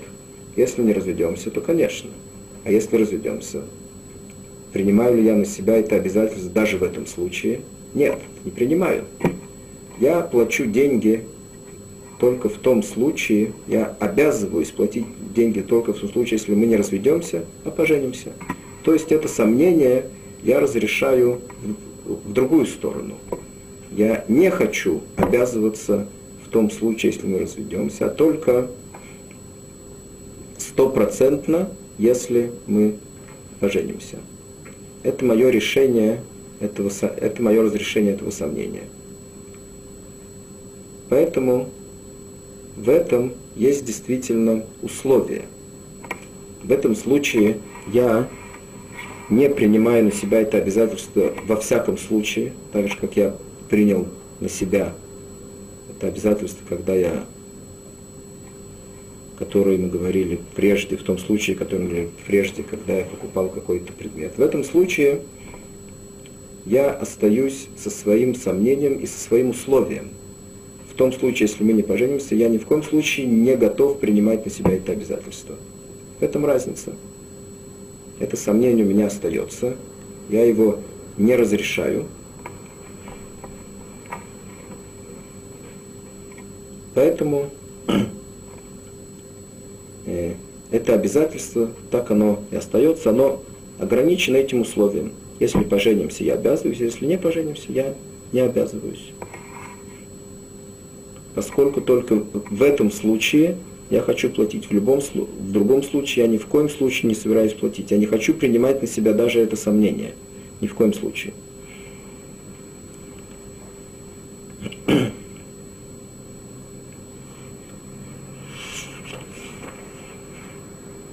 Если 0.56 0.84
не 0.84 0.94
разведемся, 0.94 1.50
то 1.50 1.62
конечно. 1.62 2.10
А 2.64 2.72
если 2.72 2.98
разведемся, 2.98 3.64
принимаю 4.74 5.18
ли 5.18 5.26
я 5.26 5.36
на 5.36 5.46
себя 5.46 5.78
это 5.78 5.96
обязательство 5.96 6.52
даже 6.52 6.78
в 6.78 6.84
этом 6.84 7.08
случае? 7.08 7.62
Нет, 7.94 8.20
не 8.44 8.52
принимаю. 8.52 9.06
Я 10.00 10.22
плачу 10.22 10.66
деньги 10.66 11.24
только 12.20 12.50
в 12.50 12.58
том 12.58 12.84
случае, 12.84 13.54
я 13.68 13.96
обязываюсь 14.00 14.72
платить 14.72 15.06
деньги 15.34 15.60
только 15.60 15.94
в 15.94 16.00
том 16.00 16.10
случае, 16.10 16.40
если 16.40 16.56
мы 16.56 16.66
не 16.66 16.76
разведемся, 16.76 17.46
а 17.64 17.72
поженимся. 17.72 18.32
То 18.84 18.94
есть 18.94 19.12
это 19.12 19.28
сомнение 19.28 20.06
я 20.44 20.60
разрешаю 20.60 21.42
в, 22.06 22.30
в 22.30 22.34
другую 22.34 22.66
сторону. 22.66 23.16
Я 23.92 24.26
не 24.28 24.50
хочу 24.50 25.02
обязываться 25.16 26.08
том 26.56 26.72
случае, 26.72 27.12
если 27.12 27.28
мы 27.28 27.40
разведемся, 27.40 28.06
а 28.06 28.10
только 28.10 28.70
стопроцентно, 30.58 31.68
если 31.98 32.54
мы 32.66 32.96
поженимся. 33.60 34.20
Это 35.04 35.26
мое 35.26 35.50
решение, 35.50 36.22
этого, 36.62 36.90
это 37.18 37.42
мое 37.42 37.62
разрешение 37.62 38.14
этого 38.14 38.32
сомнения. 38.32 38.84
Поэтому 41.10 41.70
в 42.76 42.90
этом 42.90 43.34
есть 43.56 43.86
действительно 43.86 44.66
условия. 44.82 45.44
В 46.64 46.72
этом 46.72 46.96
случае 46.96 47.58
я 47.92 48.28
не 49.30 49.50
принимаю 49.50 50.06
на 50.06 50.12
себя 50.12 50.42
это 50.42 50.58
обязательство 50.58 51.34
во 51.46 51.58
всяком 51.58 51.98
случае, 51.98 52.54
так 52.72 52.88
же, 52.88 52.98
как 52.98 53.16
я 53.16 53.36
принял 53.70 54.08
на 54.40 54.50
себя 54.50 54.94
это 55.96 56.08
обязательство, 56.08 56.64
когда 56.68 56.94
я, 56.94 57.26
которые 59.40 59.78
мы 59.78 59.90
говорили 59.90 60.40
прежде, 60.56 60.98
в 60.98 61.04
том 61.04 61.18
случае, 61.18 61.56
который 61.56 61.82
мы 61.82 61.88
говорили 61.90 62.10
прежде, 62.28 62.64
когда 62.64 62.98
я 62.98 63.06
покупал 63.06 63.50
какой-то 63.50 63.94
предмет. 63.94 64.38
В 64.38 64.42
этом 64.42 64.64
случае 64.64 65.22
я 66.66 66.92
остаюсь 66.92 67.68
со 67.78 67.90
своим 67.90 68.36
сомнением 68.36 69.00
и 69.00 69.06
со 69.06 69.20
своим 69.20 69.52
условием. 69.52 70.10
В 70.96 70.98
том 70.98 71.12
случае, 71.12 71.50
если 71.50 71.64
мы 71.64 71.74
не 71.74 71.84
поженимся, 71.84 72.36
я 72.36 72.48
ни 72.48 72.58
в 72.58 72.66
коем 72.66 72.82
случае 72.82 73.28
не 73.28 73.56
готов 73.58 74.00
принимать 74.00 74.46
на 74.46 74.52
себя 74.52 74.76
это 74.76 74.94
обязательство. 74.94 75.58
В 76.20 76.24
этом 76.24 76.46
разница. 76.46 76.96
Это 78.20 78.38
сомнение 78.38 78.86
у 78.86 78.88
меня 78.88 79.08
остается, 79.08 79.76
я 80.30 80.46
его 80.46 80.80
не 81.18 81.36
разрешаю, 81.36 82.06
Поэтому 86.96 87.50
э, 90.06 90.34
это 90.72 90.94
обязательство, 90.94 91.70
так 91.92 92.10
оно 92.10 92.40
и 92.52 92.56
остается, 92.56 93.10
оно 93.10 93.44
ограничено 93.80 94.38
этим 94.38 94.62
условием. 94.62 95.12
Если 95.42 95.62
поженимся, 95.64 96.24
я 96.24 96.36
обязываюсь, 96.36 96.80
если 96.80 97.06
не 97.06 97.18
поженимся, 97.18 97.66
я 97.68 97.94
не 98.32 98.40
обязываюсь. 98.40 99.12
Поскольку 101.36 101.82
только 101.82 102.16
в 102.16 102.64
этом 102.64 102.92
случае 102.92 103.58
я 103.90 104.02
хочу 104.02 104.30
платить 104.30 104.70
в 104.70 104.72
любом 104.72 105.02
в 105.02 105.52
другом 105.52 105.84
случае 105.84 106.26
я 106.26 106.32
ни 106.32 106.38
в 106.38 106.48
коем 106.48 106.70
случае 106.70 107.10
не 107.10 107.16
собираюсь 107.16 107.52
платить. 107.54 107.92
Я 107.92 107.98
не 107.98 108.06
хочу 108.06 108.34
принимать 108.34 108.82
на 108.82 108.88
себя 108.88 109.12
даже 109.14 109.42
это 109.42 109.58
сомнение. 109.58 110.14
Ни 110.62 110.68
в 110.68 110.74
коем 110.74 110.94
случае. 110.94 111.34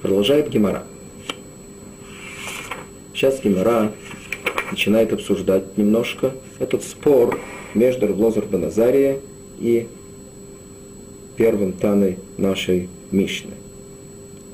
Продолжает 0.01 0.49
Гемора. 0.49 0.85
Сейчас 3.13 3.41
Гемора 3.41 3.91
начинает 4.71 5.11
обсуждать 5.11 5.77
немножко 5.77 6.31
этот 6.59 6.81
спор 6.83 7.41
между 7.75 8.07
Раблозер 8.07 8.45
Баназария 8.45 9.19
и 9.59 9.87
первым 11.37 11.73
Таной 11.73 12.17
нашей 12.37 12.89
Мишны. 13.11 13.51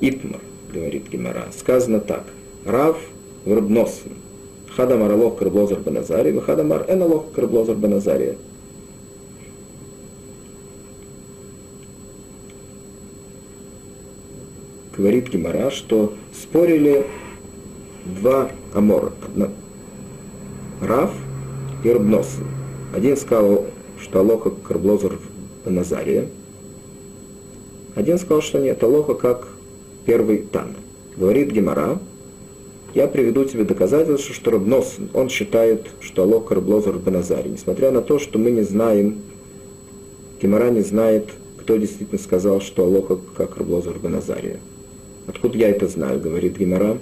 Ипмар, 0.01 0.41
говорит 0.73 1.09
Гемора, 1.09 1.47
сказано 1.57 1.99
так. 1.99 2.25
Рав 2.65 2.97
Врбносен. 3.45 4.13
Хадамар 4.75 5.11
Алох 5.11 5.37
Карблозер 5.39 5.79
Баназария, 5.79 6.39
Хадамар 6.39 6.85
Эналох 6.87 7.31
Карблозер 7.33 7.75
Баназария. 7.75 8.37
Говорит 14.95 15.29
Гемора, 15.29 15.71
что 15.71 16.13
спорили 16.33 17.05
два 18.05 18.51
Амора. 18.73 19.11
Рав 20.81 21.13
и 21.83 21.89
Рабносен. 21.89 22.47
Один 22.93 23.17
сказал, 23.17 23.65
что 23.99 24.19
Алоха 24.19 24.51
Карблозер 24.51 25.19
Назария. 25.65 26.27
Один 27.95 28.17
сказал, 28.17 28.41
что 28.41 28.59
нет, 28.59 28.81
Алоха 28.83 29.13
как 29.13 29.47
первый 30.05 30.39
Тан. 30.39 30.75
Говорит 31.17 31.51
Гемора, 31.51 31.99
я 32.93 33.07
приведу 33.07 33.45
тебе 33.45 33.63
доказательство, 33.63 34.33
что 34.33 34.51
Рабносен, 34.51 35.09
он 35.13 35.29
считает, 35.29 35.87
что 35.99 36.23
Алоха 36.23 36.55
Карблозер 36.55 36.97
Баназарий. 36.97 37.51
Несмотря 37.51 37.91
на 37.91 38.01
то, 38.01 38.19
что 38.19 38.39
мы 38.39 38.51
не 38.51 38.63
знаем, 38.63 39.19
Гемора 40.41 40.69
не 40.69 40.81
знает, 40.81 41.29
кто 41.57 41.77
действительно 41.77 42.19
сказал, 42.19 42.61
что 42.61 42.85
Алоха 42.85 43.19
как 43.35 43.57
Рабнозар 43.57 43.99
Баназария. 43.99 44.59
Откуда 45.27 45.57
я 45.57 45.69
это 45.69 45.87
знаю, 45.87 46.19
говорит 46.19 46.57
Гемора. 46.57 46.97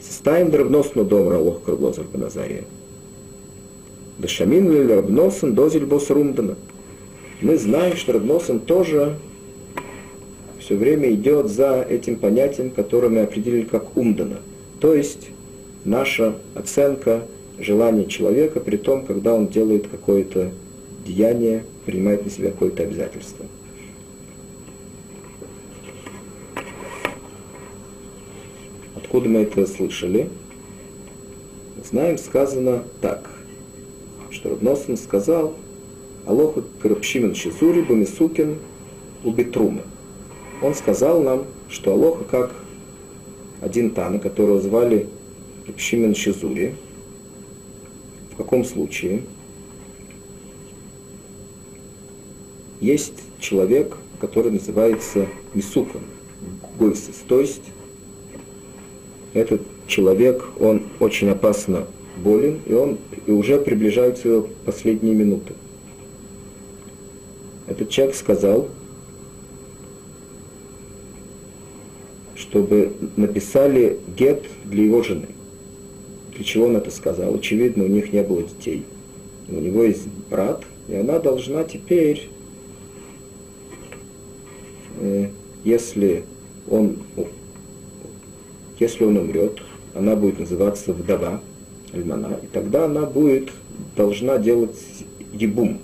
Составим 0.00 0.50
древносну 0.50 1.04
дом 1.04 1.28
Алоха 1.28 1.60
Карблозар 1.66 2.04
Баназария. 2.04 2.64
Дашамин 4.18 4.88
Рабносен 4.88 5.54
дозель 5.54 5.86
бос 5.86 6.10
рундана. 6.10 6.56
Мы 7.40 7.58
знаем, 7.58 7.96
что 7.96 8.12
Рабносен 8.12 8.60
тоже 8.60 9.16
все 10.72 10.78
время 10.78 11.10
идет 11.10 11.48
за 11.48 11.82
этим 11.82 12.16
понятием, 12.16 12.70
которое 12.70 13.10
мы 13.10 13.20
определили 13.20 13.64
как 13.64 13.94
умдана. 13.94 14.38
То 14.80 14.94
есть 14.94 15.28
наша 15.84 16.36
оценка 16.54 17.26
желания 17.58 18.06
человека 18.06 18.58
при 18.58 18.78
том, 18.78 19.04
когда 19.04 19.34
он 19.34 19.48
делает 19.48 19.88
какое-то 19.88 20.50
деяние, 21.04 21.64
принимает 21.84 22.24
на 22.24 22.30
себя 22.30 22.52
какое-то 22.52 22.84
обязательство. 22.84 23.44
Откуда 28.96 29.28
мы 29.28 29.40
это 29.40 29.66
слышали? 29.66 30.30
Знаем, 31.84 32.16
сказано 32.16 32.84
так– 33.02 33.28
что 34.30 34.48
Рабносен 34.48 34.96
сказал 34.96 35.54
Алоха 36.24 36.62
Крапшимен 36.80 37.34
Шизури 37.34 37.82
Бамисукин 37.82 38.56
Убитрума. 39.22 39.82
Он 40.62 40.74
сказал 40.74 41.22
нам, 41.22 41.46
что 41.68 41.92
Алоха 41.92 42.24
как 42.24 42.54
один 43.60 43.90
Тана, 43.90 44.20
которого 44.20 44.60
звали 44.60 45.08
Крапшимен 45.64 46.14
Шизури, 46.14 46.76
в 48.32 48.36
каком 48.36 48.64
случае? 48.64 49.22
Есть 52.80 53.14
человек, 53.40 53.96
который 54.20 54.52
называется 54.52 55.26
Мисукан, 55.54 56.02
Гойсис, 56.78 57.22
то 57.26 57.40
есть 57.40 57.62
этот 59.34 59.62
человек, 59.86 60.44
он 60.60 60.84
очень 61.00 61.28
опасно 61.28 61.86
болен, 62.22 62.60
и 62.66 62.72
он 62.72 62.98
и 63.26 63.32
уже 63.32 63.58
приближаются 63.58 64.44
последние 64.64 65.14
минуты. 65.14 65.54
Этот 67.66 67.88
человек 67.90 68.14
сказал, 68.14 68.68
чтобы 72.52 72.92
написали 73.16 73.98
гет 74.14 74.44
для 74.66 74.84
его 74.84 75.02
жены. 75.02 75.28
Для 76.34 76.44
чего 76.44 76.66
он 76.66 76.76
это 76.76 76.90
сказал? 76.90 77.34
Очевидно, 77.34 77.84
у 77.84 77.86
них 77.86 78.12
не 78.12 78.22
было 78.22 78.42
детей. 78.42 78.84
У 79.48 79.54
него 79.54 79.84
есть 79.84 80.06
брат, 80.28 80.62
и 80.86 80.94
она 80.94 81.18
должна 81.18 81.64
теперь, 81.64 82.28
э, 85.00 85.30
если 85.64 86.24
он, 86.68 86.98
если 88.78 89.04
он 89.04 89.16
умрет, 89.16 89.62
она 89.94 90.14
будет 90.14 90.38
называться 90.38 90.92
вдова, 90.92 91.40
Альмана, 91.94 92.38
и 92.42 92.46
тогда 92.48 92.84
она 92.84 93.06
будет, 93.06 93.48
должна 93.96 94.36
делать 94.36 94.78
ебум. 95.32 95.78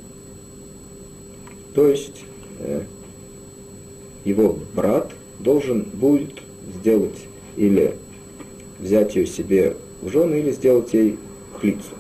То 1.75 1.89
есть 1.89 2.25
э, 2.59 2.83
его 4.27 4.59
брат 4.75 5.13
должен 5.41 5.85
будет 5.95 6.43
сделать 6.75 7.27
или 7.57 7.95
взять 8.79 9.17
ее 9.17 9.27
себе 9.27 9.77
в 10.03 10.11
жены, 10.11 10.37
или 10.37 10.51
сделать 10.51 10.93
ей 10.95 11.19
хлицу. 11.59 11.95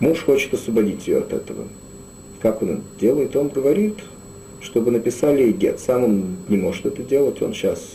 Муж 0.00 0.22
хочет 0.22 0.54
освободить 0.54 1.08
ее 1.08 1.18
от 1.18 1.32
этого. 1.32 1.66
Как 2.40 2.62
он 2.62 2.70
это 2.70 2.82
делает? 3.00 3.34
Он 3.34 3.48
говорит, 3.48 3.94
чтобы 4.60 4.90
написали 4.90 5.42
ей 5.42 5.52
гет. 5.52 5.80
Сам 5.80 6.04
он 6.04 6.36
не 6.48 6.56
может 6.56 6.86
это 6.86 7.02
делать, 7.02 7.42
он 7.42 7.52
сейчас 7.52 7.94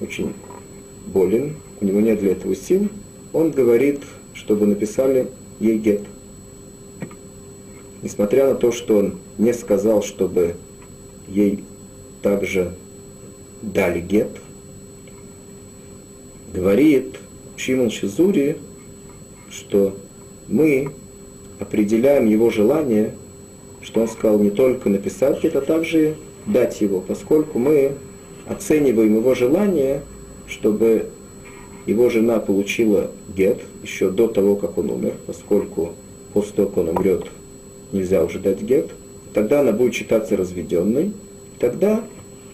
очень 0.00 0.34
болен, 1.06 1.56
у 1.80 1.84
него 1.84 2.00
нет 2.00 2.20
для 2.20 2.32
этого 2.32 2.54
сил, 2.54 2.88
он 3.32 3.50
говорит, 3.50 4.02
чтобы 4.34 4.66
написали 4.66 5.28
ей 5.60 5.78
гет. 5.78 6.02
Несмотря 8.02 8.48
на 8.48 8.54
то, 8.54 8.72
что 8.72 8.98
он 8.98 9.14
не 9.38 9.52
сказал, 9.54 10.02
чтобы 10.02 10.56
ей 11.28 11.64
также 12.22 12.74
дали 13.66 14.00
гет, 14.00 14.30
говорит 16.54 17.16
Шимон 17.56 17.90
Шизури, 17.90 18.58
что 19.50 19.96
мы 20.48 20.90
определяем 21.58 22.26
его 22.26 22.50
желание, 22.50 23.14
что 23.82 24.02
он 24.02 24.08
сказал 24.08 24.38
не 24.38 24.50
только 24.50 24.88
написать 24.88 25.42
гет, 25.42 25.56
а 25.56 25.60
также 25.60 26.16
дать 26.46 26.80
его, 26.80 27.00
поскольку 27.00 27.58
мы 27.58 27.92
оцениваем 28.46 29.16
его 29.16 29.34
желание, 29.34 30.02
чтобы 30.46 31.06
его 31.86 32.08
жена 32.08 32.38
получила 32.38 33.10
гет 33.36 33.60
еще 33.82 34.10
до 34.10 34.28
того, 34.28 34.56
как 34.56 34.78
он 34.78 34.90
умер, 34.90 35.14
поскольку 35.26 35.92
после 36.32 36.52
того, 36.54 36.68
как 36.68 36.78
он 36.78 36.88
умрет, 36.90 37.26
нельзя 37.92 38.22
уже 38.22 38.38
дать 38.38 38.62
гет. 38.62 38.90
Тогда 39.34 39.60
она 39.60 39.72
будет 39.72 39.94
считаться 39.94 40.36
разведенной, 40.36 41.12
тогда 41.58 42.04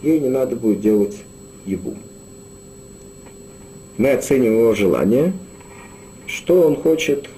ей 0.03 0.21
не 0.21 0.29
надо 0.29 0.57
будет 0.57 0.81
делать 0.81 1.17
ебу. 1.65 1.97
Мы 3.99 4.11
оцениваем 4.11 4.61
его 4.61 4.75
желание, 4.75 5.33
что 6.27 6.63
он 6.63 6.77
хочет 6.77 7.29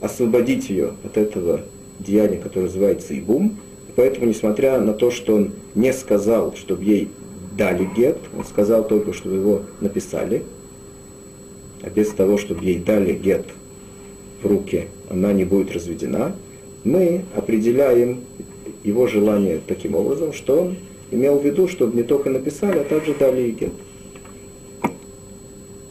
освободить 0.00 0.70
ее 0.70 0.94
от 1.04 1.16
этого 1.16 1.62
деяния, 1.98 2.38
которое 2.38 2.66
называется 2.66 3.14
ибум. 3.14 3.58
Поэтому, 3.96 4.26
несмотря 4.26 4.80
на 4.80 4.94
то, 4.94 5.10
что 5.10 5.34
он 5.34 5.52
не 5.74 5.92
сказал, 5.92 6.54
чтобы 6.56 6.84
ей 6.84 7.08
дали 7.56 7.88
гет, 7.96 8.18
он 8.36 8.44
сказал 8.44 8.86
только, 8.86 9.12
чтобы 9.12 9.36
его 9.36 9.62
написали, 9.80 10.44
а 11.82 11.90
без 11.90 12.08
того, 12.08 12.38
чтобы 12.38 12.64
ей 12.64 12.78
дали 12.78 13.12
гет 13.12 13.46
в 14.42 14.46
руки, 14.46 14.88
она 15.10 15.32
не 15.32 15.44
будет 15.44 15.72
разведена, 15.72 16.34
мы 16.84 17.24
определяем 17.36 18.20
его 18.82 19.06
желание 19.06 19.60
таким 19.66 19.94
образом, 19.94 20.32
что 20.32 20.62
он 20.62 20.76
имел 21.12 21.38
в 21.38 21.44
виду, 21.44 21.68
чтобы 21.68 21.96
не 21.96 22.02
только 22.02 22.30
написали, 22.30 22.80
а 22.80 22.84
также 22.84 23.14
дали 23.14 23.50
гет. 23.52 23.72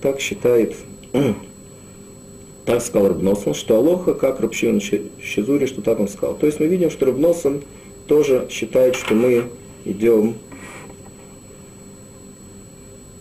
Так 0.01 0.19
считает, 0.19 0.75
так 2.65 2.81
сказал 2.81 3.09
Рабносон, 3.09 3.53
что 3.53 3.77
Алоха, 3.77 4.13
как 4.13 4.41
Рабшин 4.41 4.81
Щезури, 4.81 5.67
что 5.67 5.81
так 5.81 5.99
он 5.99 6.09
сказал. 6.09 6.35
То 6.35 6.47
есть 6.47 6.59
мы 6.59 6.65
видим, 6.65 6.89
что 6.89 7.05
Рабносон 7.05 7.61
тоже 8.07 8.47
считает, 8.49 8.95
что 8.95 9.13
мы 9.13 9.45
идем 9.85 10.35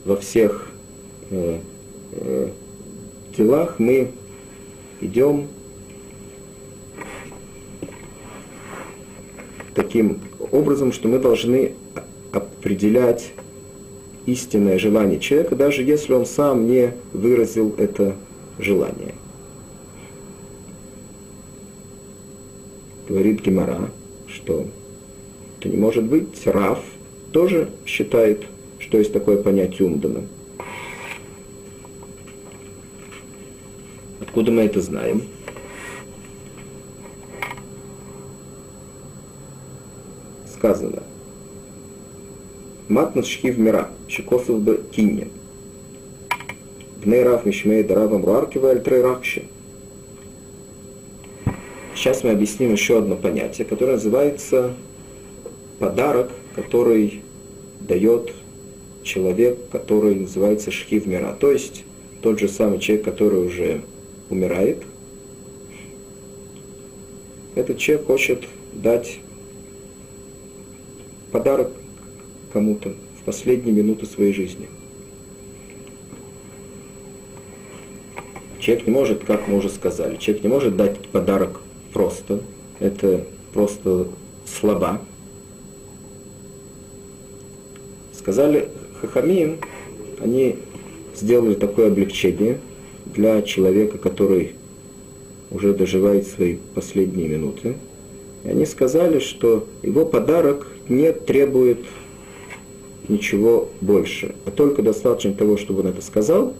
во 0.04 0.16
всех 0.16 0.70
э, 1.30 1.60
э, 2.12 2.48
делах 3.36 3.78
мы 3.78 4.10
идем 5.00 5.48
таким 9.74 10.20
образом, 10.50 10.92
что 10.92 11.08
мы 11.08 11.18
должны 11.18 11.74
определять 12.32 13.32
истинное 14.26 14.78
желание 14.78 15.18
человека, 15.18 15.56
даже 15.56 15.82
если 15.82 16.12
он 16.12 16.26
сам 16.26 16.66
не 16.66 16.94
выразил 17.12 17.74
это 17.78 18.14
желание. 18.58 19.14
Говорит 23.08 23.40
Гемора, 23.42 23.90
что 24.28 24.66
это 25.58 25.68
не 25.68 25.76
может 25.76 26.04
быть. 26.04 26.46
Раф 26.46 26.78
тоже 27.32 27.70
считает, 27.84 28.44
что 28.78 28.98
есть 28.98 29.12
такое 29.12 29.42
понятие 29.42 29.88
умдана. 29.88 30.22
Откуда 34.20 34.52
мы 34.52 34.62
это 34.62 34.80
знаем? 34.80 35.22
Сказано. 40.54 41.02
Матнус 42.90 43.26
шхив 43.26 43.56
мира, 43.56 43.88
шикосов 44.08 44.60
бы 44.60 44.82
кине. 44.90 45.28
Бней 47.04 47.22
рав 47.22 47.46
мишмей 47.46 47.84
даравам 47.84 48.24
руаркива 48.24 48.72
альтрей 48.72 49.00
ракши. 49.00 49.44
Сейчас 51.94 52.24
мы 52.24 52.30
объясним 52.30 52.72
еще 52.72 52.98
одно 52.98 53.14
понятие, 53.14 53.64
которое 53.64 53.92
называется 53.92 54.74
подарок, 55.78 56.32
который 56.56 57.22
дает 57.78 58.34
человек, 59.04 59.56
который 59.70 60.16
называется 60.16 60.72
шхив 60.72 61.06
мира. 61.06 61.36
То 61.38 61.52
есть 61.52 61.84
тот 62.22 62.40
же 62.40 62.48
самый 62.48 62.80
человек, 62.80 63.04
который 63.04 63.46
уже 63.46 63.82
умирает. 64.30 64.82
Этот 67.54 67.78
человек 67.78 68.06
хочет 68.06 68.42
дать 68.72 69.20
подарок 71.30 71.70
кому-то 72.52 72.94
в 73.20 73.24
последние 73.24 73.74
минуты 73.74 74.06
своей 74.06 74.32
жизни. 74.32 74.68
Человек 78.58 78.86
не 78.86 78.92
может, 78.92 79.24
как 79.24 79.48
мы 79.48 79.56
уже 79.56 79.70
сказали, 79.70 80.16
человек 80.16 80.44
не 80.44 80.50
может 80.50 80.76
дать 80.76 81.08
подарок 81.08 81.60
просто. 81.92 82.40
Это 82.78 83.24
просто 83.52 84.08
слова. 84.46 85.00
Сказали 88.12 88.68
Хахамим, 89.00 89.58
они 90.20 90.56
сделали 91.14 91.54
такое 91.54 91.88
облегчение 91.88 92.60
для 93.06 93.42
человека, 93.42 93.98
который 93.98 94.52
уже 95.50 95.72
доживает 95.74 96.26
свои 96.26 96.58
последние 96.74 97.28
минуты. 97.28 97.76
И 98.44 98.48
они 98.48 98.66
сказали, 98.66 99.18
что 99.18 99.66
его 99.82 100.04
подарок 100.04 100.66
не 100.88 101.12
требует 101.12 101.80
ничего 103.10 103.68
больше, 103.80 104.34
а 104.46 104.50
только 104.50 104.82
достаточно 104.82 105.34
того, 105.34 105.56
чтобы 105.56 105.80
он 105.80 105.88
это 105.88 106.02
сказал. 106.02 106.54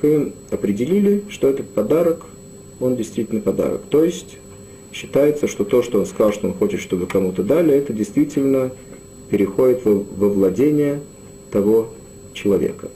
Хим 0.00 0.34
определили, 0.50 1.24
что 1.28 1.48
этот 1.48 1.68
подарок, 1.68 2.26
он 2.80 2.96
действительно 2.96 3.40
подарок. 3.40 3.82
То 3.88 4.04
есть 4.04 4.38
считается, 4.92 5.46
что 5.46 5.64
то, 5.64 5.82
что 5.82 6.00
он 6.00 6.06
сказал, 6.06 6.32
что 6.32 6.48
он 6.48 6.54
хочет, 6.54 6.80
чтобы 6.80 7.06
кому-то 7.06 7.42
дали, 7.42 7.74
это 7.74 7.92
действительно 7.92 8.70
переходит 9.30 9.84
во, 9.84 9.94
во 9.94 10.28
владение 10.28 11.00
того 11.50 11.88
человека. 12.32 12.88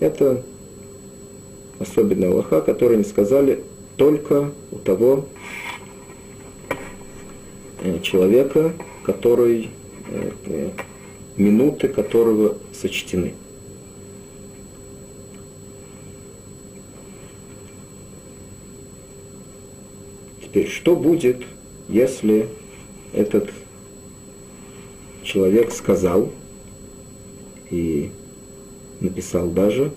Это 0.00 0.42
особенная 1.78 2.30
Аллаха, 2.30 2.60
которую 2.60 2.96
они 2.96 3.04
сказали 3.04 3.62
только 3.96 4.50
у 4.70 4.76
того 4.76 5.26
э, 7.80 8.00
человека, 8.00 8.72
который, 9.04 9.70
э, 10.10 10.70
минуты 11.36 11.88
которого 11.88 12.56
сочтены. 12.72 13.34
Теперь, 20.42 20.68
что 20.68 20.96
будет, 20.96 21.42
если 21.88 22.48
этот 23.12 23.50
человек 25.22 25.72
сказал 25.72 26.30
и 27.70 28.10
написал 29.00 29.48
даже, 29.50 29.92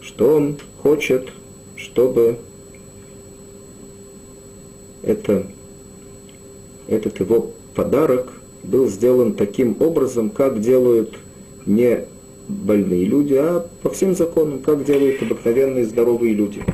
что 0.00 0.36
он 0.36 0.58
хочет, 0.82 1.32
чтобы 1.76 2.38
это, 5.02 5.46
этот 6.86 7.20
его 7.20 7.52
подарок 7.74 8.37
был 8.62 8.88
сделан 8.88 9.34
таким 9.34 9.76
образом, 9.80 10.30
как 10.30 10.60
делают 10.60 11.14
не 11.66 12.04
больные 12.48 13.04
люди, 13.04 13.34
а 13.34 13.66
по 13.82 13.90
всем 13.90 14.14
законам, 14.14 14.60
как 14.60 14.84
делают 14.84 15.22
обыкновенные 15.22 15.84
здоровые 15.84 16.34
люди. 16.34 16.64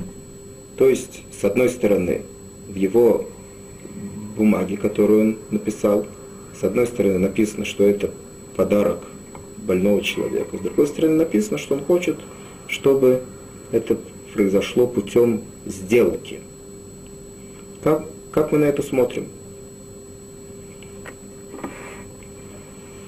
То 0.77 0.89
есть, 0.89 1.23
с 1.39 1.45
одной 1.45 1.69
стороны, 1.69 2.23
в 2.69 2.75
его 2.75 3.27
бумаге, 4.37 4.77
которую 4.77 5.21
он 5.21 5.39
написал, 5.51 6.07
с 6.59 6.65
одной 6.65 6.87
стороны 6.87 7.19
написано, 7.19 7.65
что 7.65 7.85
это 7.85 8.11
подарок 8.57 9.01
больного 9.59 10.03
человека, 10.03 10.57
с 10.57 10.61
другой 10.61 10.87
стороны 10.87 11.17
написано, 11.17 11.59
что 11.59 11.75
он 11.75 11.85
хочет, 11.85 12.17
чтобы 12.69 13.23
это 13.73 13.97
произошло 14.33 14.87
путем 14.87 15.43
сделки. 15.67 16.41
Как, 17.83 18.07
как 18.33 18.53
мы 18.53 18.59
на 18.59 18.65
это 18.65 18.83
смотрим? 18.83 19.27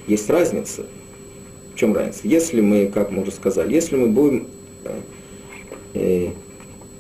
Есть 0.07 0.31
разница. 0.31 0.85
В 1.75 1.79
чем 1.79 1.95
разница? 1.95 2.21
Если 2.25 2.61
мы, 2.61 2.87
как 2.87 3.11
мы 3.11 3.23
уже 3.23 3.33
сказали, 3.33 3.75
если 3.75 3.97
мы 3.97 4.09
будем 4.09 4.47
э, 4.85 5.01
э 5.95 6.31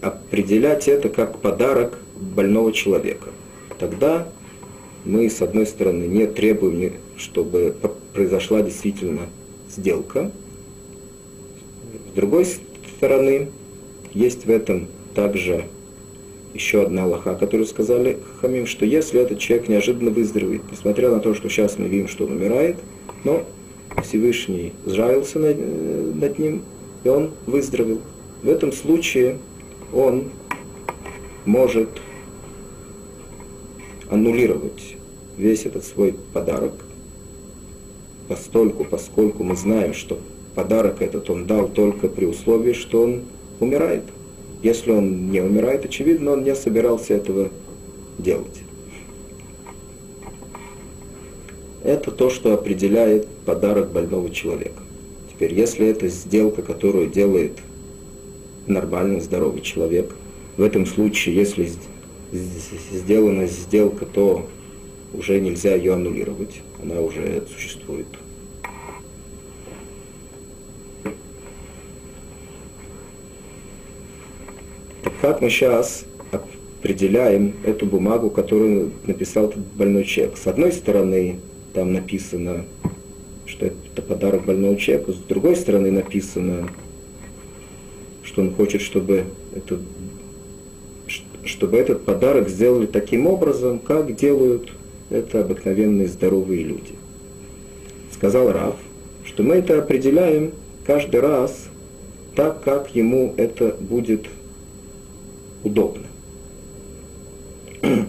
определять 0.03 0.87
это 0.89 1.09
как 1.09 1.39
подарок 1.41 1.99
больного 2.15 2.73
человека, 2.73 3.31
тогда 3.79 4.29
мы, 5.05 5.29
с 5.29 5.41
одной 5.41 5.67
стороны, 5.67 6.05
не 6.05 6.27
требуем, 6.27 6.93
чтобы 7.17 7.75
произошла 8.13 8.63
действительно 8.63 9.23
сделка. 9.71 10.31
С 12.11 12.15
другой 12.15 12.47
стороны, 12.99 13.49
есть 14.13 14.47
в 14.47 14.51
этом 14.51 14.89
также 15.15 15.65
еще 16.55 16.83
одна 16.83 17.05
Аллаха, 17.05 17.35
которую 17.35 17.67
сказали 17.67 18.19
Хамим, 18.41 18.67
что 18.67 18.85
если 18.85 19.21
этот 19.21 19.39
человек 19.39 19.69
неожиданно 19.69 20.11
выздоровеет, 20.11 20.63
несмотря 20.71 21.11
на 21.11 21.21
то, 21.21 21.35
что 21.35 21.49
сейчас 21.49 21.79
мы 21.79 21.87
видим, 21.87 22.09
что 22.09 22.25
он 22.25 22.33
умирает, 22.33 22.77
но 23.27 23.45
Всевышний 24.05 24.73
сжалился 24.87 25.41
над, 25.41 25.57
над 26.15 26.39
ним, 26.39 26.63
и 27.03 27.09
он 27.09 27.33
выздоровел. 27.47 28.01
В 28.43 28.49
этом 28.49 28.71
случае 28.71 29.39
он 29.93 30.31
может 31.45 31.89
аннулировать 34.09 34.97
весь 35.37 35.67
этот 35.67 35.85
свой 35.85 36.15
подарок, 36.33 36.75
постольку, 38.29 38.85
поскольку 38.85 39.43
мы 39.43 39.57
знаем, 39.57 39.93
что 39.93 40.21
подарок 40.55 41.03
этот 41.03 41.29
он 41.29 41.47
дал 41.47 41.69
только 41.69 42.09
при 42.09 42.27
условии, 42.27 42.75
что 42.75 43.03
он 43.03 43.23
умирает. 43.59 44.05
Если 44.63 44.93
он 44.93 45.33
не 45.33 45.41
умирает, 45.41 45.85
очевидно, 45.85 46.33
он 46.33 46.45
не 46.45 46.55
собирался 46.55 47.15
этого 47.15 47.51
делать. 48.19 48.66
Это 51.83 52.11
то, 52.11 52.31
что 52.31 52.53
определяет 52.55 53.27
подарок 53.45 53.93
больного 53.93 54.31
человека. 54.31 54.83
Теперь, 55.31 55.55
если 55.55 55.87
это 55.87 56.09
сделка, 56.09 56.63
которую 56.63 57.09
делает 57.09 57.59
нормальный, 58.67 59.21
здоровый 59.21 59.61
человек, 59.61 60.15
в 60.57 60.63
этом 60.63 60.87
случае, 60.87 61.37
если 61.37 61.71
сделана 62.33 63.47
сделка, 63.47 64.07
то 64.07 64.47
уже 65.13 65.41
нельзя 65.41 65.75
ее 65.75 65.95
аннулировать, 65.95 66.63
она 66.83 67.01
уже 67.01 67.43
существует. 67.55 68.07
Так 75.05 75.13
как 75.21 75.41
мы 75.41 75.51
сейчас 75.51 76.05
определяем 76.33 77.55
эту 77.65 77.87
бумагу, 77.87 78.31
которую 78.31 78.93
написал 79.07 79.47
этот 79.47 79.59
больной 79.59 80.05
человек? 80.05 80.37
С 80.37 80.47
одной 80.47 80.73
стороны, 80.73 81.39
там 81.77 81.93
написано, 81.93 82.65
что 83.45 83.67
это 83.67 84.01
подарок 84.01 84.47
больному 84.47 84.77
человеку, 84.77 85.13
с 85.13 85.19
другой 85.19 85.57
стороны 85.57 85.91
написано, 85.91 86.71
что 88.23 88.41
он 88.41 88.55
хочет, 88.55 88.81
чтобы 88.81 89.25
это 89.55 89.79
чтобы 91.45 91.77
этот 91.77 92.05
подарок 92.07 92.49
сделали 92.49 92.87
таким 92.87 93.27
образом, 93.27 93.79
как 93.79 94.17
делают 94.17 94.73
это 95.11 95.43
обыкновенные 95.43 96.09
здоровые 96.09 96.65
люди. 96.65 96.95
Сказал 98.11 98.51
Раф, 98.51 98.77
что 99.25 99.43
мы 99.43 99.57
это 99.57 99.79
определяем 99.79 100.53
каждый 100.87 101.21
раз 101.21 101.67
так, 102.35 102.65
как 102.65 102.97
ему 102.97 103.35
это 103.37 103.77
будет 103.79 104.27
удобно. 105.63 106.07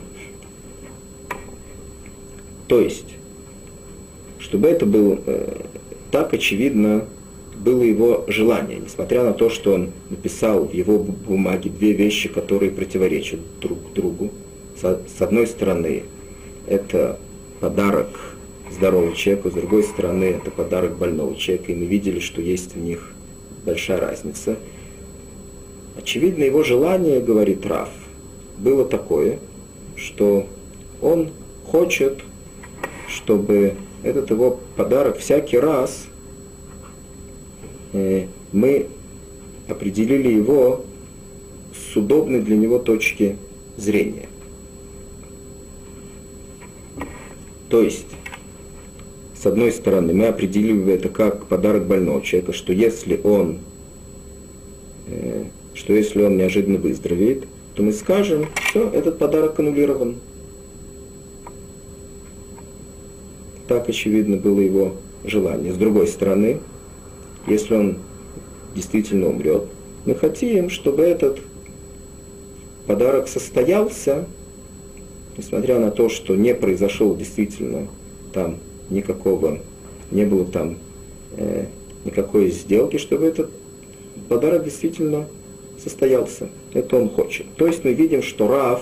То 2.69 2.79
есть, 2.79 3.16
чтобы 4.47 4.69
это 4.69 4.85
было 4.85 5.19
э, 5.25 5.57
так 6.09 6.33
очевидно, 6.33 7.05
было 7.53 7.83
его 7.83 8.23
желание, 8.29 8.79
несмотря 8.79 9.25
на 9.25 9.33
то, 9.33 9.49
что 9.49 9.73
он 9.73 9.91
написал 10.09 10.63
в 10.63 10.73
его 10.73 10.99
бумаге 10.99 11.69
две 11.69 11.91
вещи, 11.91 12.29
которые 12.29 12.71
противоречат 12.71 13.41
друг 13.59 13.91
другу. 13.93 14.31
С 14.81 15.21
одной 15.21 15.47
стороны, 15.47 16.03
это 16.65 17.19
подарок 17.59 18.07
здорового 18.71 19.13
человека, 19.15 19.49
с 19.49 19.53
другой 19.53 19.83
стороны, 19.83 20.23
это 20.25 20.49
подарок 20.49 20.97
больного 20.97 21.35
человека, 21.35 21.73
и 21.73 21.75
мы 21.75 21.85
видели, 21.85 22.19
что 22.19 22.41
есть 22.41 22.73
в 22.75 22.79
них 22.79 23.11
большая 23.65 23.99
разница. 23.99 24.55
Очевидно, 25.97 26.43
его 26.43 26.63
желание, 26.63 27.19
говорит 27.19 27.65
Раф, 27.65 27.89
было 28.57 28.85
такое, 28.85 29.39
что 29.97 30.47
он 31.01 31.31
хочет, 31.65 32.19
чтобы 33.09 33.75
этот 34.07 34.29
его 34.29 34.59
подарок 34.75 35.17
всякий 35.17 35.57
раз 35.57 36.07
э, 37.93 38.27
мы 38.51 38.87
определили 39.67 40.29
его 40.29 40.85
с 41.73 41.95
удобной 41.95 42.41
для 42.41 42.57
него 42.57 42.79
точки 42.79 43.37
зрения. 43.75 44.27
То 47.69 47.81
есть, 47.81 48.07
с 49.39 49.45
одной 49.45 49.71
стороны, 49.71 50.13
мы 50.13 50.27
определили 50.27 50.93
это 50.93 51.09
как 51.09 51.45
подарок 51.47 51.85
больного 51.85 52.21
человека, 52.21 52.53
что 52.53 52.71
если 52.71 53.19
он, 53.23 53.59
э, 55.07 55.45
что 55.73 55.93
если 55.93 56.23
он 56.23 56.37
неожиданно 56.37 56.77
выздоровеет, 56.77 57.43
то 57.75 57.83
мы 57.83 57.91
скажем, 57.91 58.47
что 58.69 58.89
этот 58.89 59.19
подарок 59.19 59.59
аннулирован. 59.59 60.15
Так, 63.67 63.89
очевидно, 63.89 64.37
было 64.37 64.59
его 64.61 64.93
желание. 65.23 65.73
С 65.73 65.77
другой 65.77 66.07
стороны, 66.07 66.59
если 67.47 67.75
он 67.75 67.97
действительно 68.75 69.27
умрет, 69.27 69.63
мы 70.05 70.15
хотим, 70.15 70.69
чтобы 70.69 71.03
этот 71.03 71.39
подарок 72.85 73.27
состоялся, 73.27 74.25
несмотря 75.37 75.79
на 75.79 75.91
то, 75.91 76.07
что 76.07 76.35
не 76.35 76.55
произошел 76.55 77.15
действительно 77.15 77.87
там 78.33 78.57
никакого, 78.89 79.59
не 80.11 80.25
было 80.25 80.45
там 80.45 80.77
э, 81.35 81.65
никакой 82.05 82.51
сделки, 82.51 82.97
чтобы 82.97 83.25
этот 83.25 83.49
подарок 84.29 84.63
действительно 84.63 85.27
состоялся. 85.81 86.49
Это 86.73 86.95
он 86.95 87.09
хочет. 87.09 87.45
То 87.57 87.67
есть 87.67 87.83
мы 87.83 87.93
видим, 87.93 88.23
что 88.23 88.47
Раф 88.47 88.81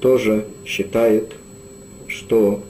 тоже 0.00 0.46
считает, 0.64 1.32
что 2.08 2.62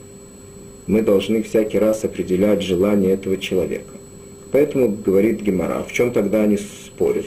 мы 0.87 1.01
должны 1.01 1.43
всякий 1.43 1.79
раз 1.79 2.03
определять 2.03 2.61
желание 2.61 3.13
этого 3.13 3.37
человека. 3.37 3.93
Поэтому 4.51 4.89
говорит 4.89 5.41
Гемора, 5.41 5.83
в 5.83 5.91
чем 5.91 6.11
тогда 6.11 6.43
они 6.43 6.57
спорят? 6.57 7.25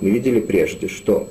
Мы 0.00 0.10
видели 0.10 0.40
прежде, 0.40 0.88
что 0.88 1.28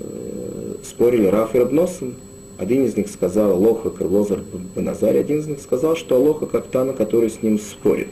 э, 0.00 0.74
спорили 0.82 1.26
Раф 1.26 1.54
и 1.54 1.58
Рабносом. 1.58 2.14
Один 2.58 2.84
из 2.84 2.96
них 2.96 3.08
сказал 3.08 3.52
Алоха 3.52 3.90
Карлозар 3.90 4.40
Баназарь, 4.74 5.18
один 5.18 5.40
из 5.40 5.46
них 5.46 5.60
сказал, 5.60 5.94
что 5.94 6.16
Алоха 6.16 6.46
как 6.46 6.66
Тана, 6.68 6.92
который 6.92 7.30
с 7.30 7.42
ним 7.42 7.58
спорит. 7.58 8.08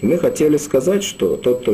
И 0.00 0.06
мы 0.06 0.18
хотели 0.18 0.56
сказать, 0.56 1.02
что 1.02 1.36
тот, 1.36 1.66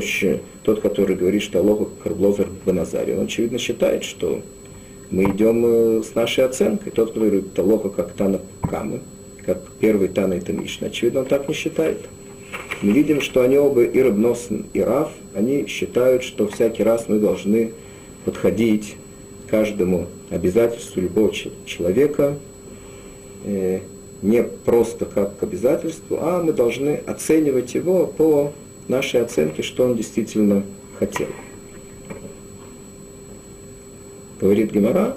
тот, 0.63 0.81
который 0.81 1.17
говорит, 1.17 1.43
что 1.43 1.59
Алоха 1.59 1.87
Карблозар 2.05 2.47
Баназарь, 2.65 3.15
он 3.15 3.25
очевидно 3.25 3.59
считает, 3.59 4.05
что 4.05 4.43
мы 5.11 5.25
идем 5.25 5.65
э, 5.65 6.03
с 6.03 6.15
нашей 6.15 6.45
оценкой. 6.45 6.93
Тот, 6.93 7.11
кто 7.11 7.21
говорит 7.21 7.59
Алоха 7.59 7.89
как 7.89 8.13
Тана 8.13 8.41
Камы, 8.63 9.01
как 9.45 9.59
первый 9.81 10.09
Тана 10.09 10.35
это 10.35 10.53
Мишна, 10.53 10.87
очевидно, 10.87 11.21
он 11.21 11.27
так 11.27 11.49
не 11.49 11.55
считает. 11.55 11.99
Мы 12.83 12.93
видим, 12.93 13.21
что 13.21 13.43
они 13.43 13.59
оба, 13.59 13.85
и 13.85 14.01
Рабносен, 14.01 14.67
и 14.73 14.81
Раф, 14.81 15.11
они 15.35 15.67
считают, 15.67 16.23
что 16.23 16.49
всякий 16.49 16.83
раз 16.83 17.09
мы 17.09 17.19
должны 17.19 17.73
подходить 18.25 18.97
каждому 19.49 20.07
обязательству 20.31 21.01
любого 21.01 21.33
человека, 21.67 22.39
э, 23.45 23.81
не 24.23 24.43
просто 24.43 25.07
как 25.07 25.39
к 25.39 25.43
обязательству, 25.43 26.19
а 26.21 26.43
мы 26.43 26.53
должны 26.53 27.01
оценивать 27.07 27.75
его 27.75 28.07
по 28.07 28.53
нашей 28.89 29.23
оценке, 29.23 29.63
что 29.63 29.85
он 29.85 29.97
действительно 29.97 30.63
хотел. 30.99 31.29
Говорит 34.41 34.73
Гемора, 34.73 35.17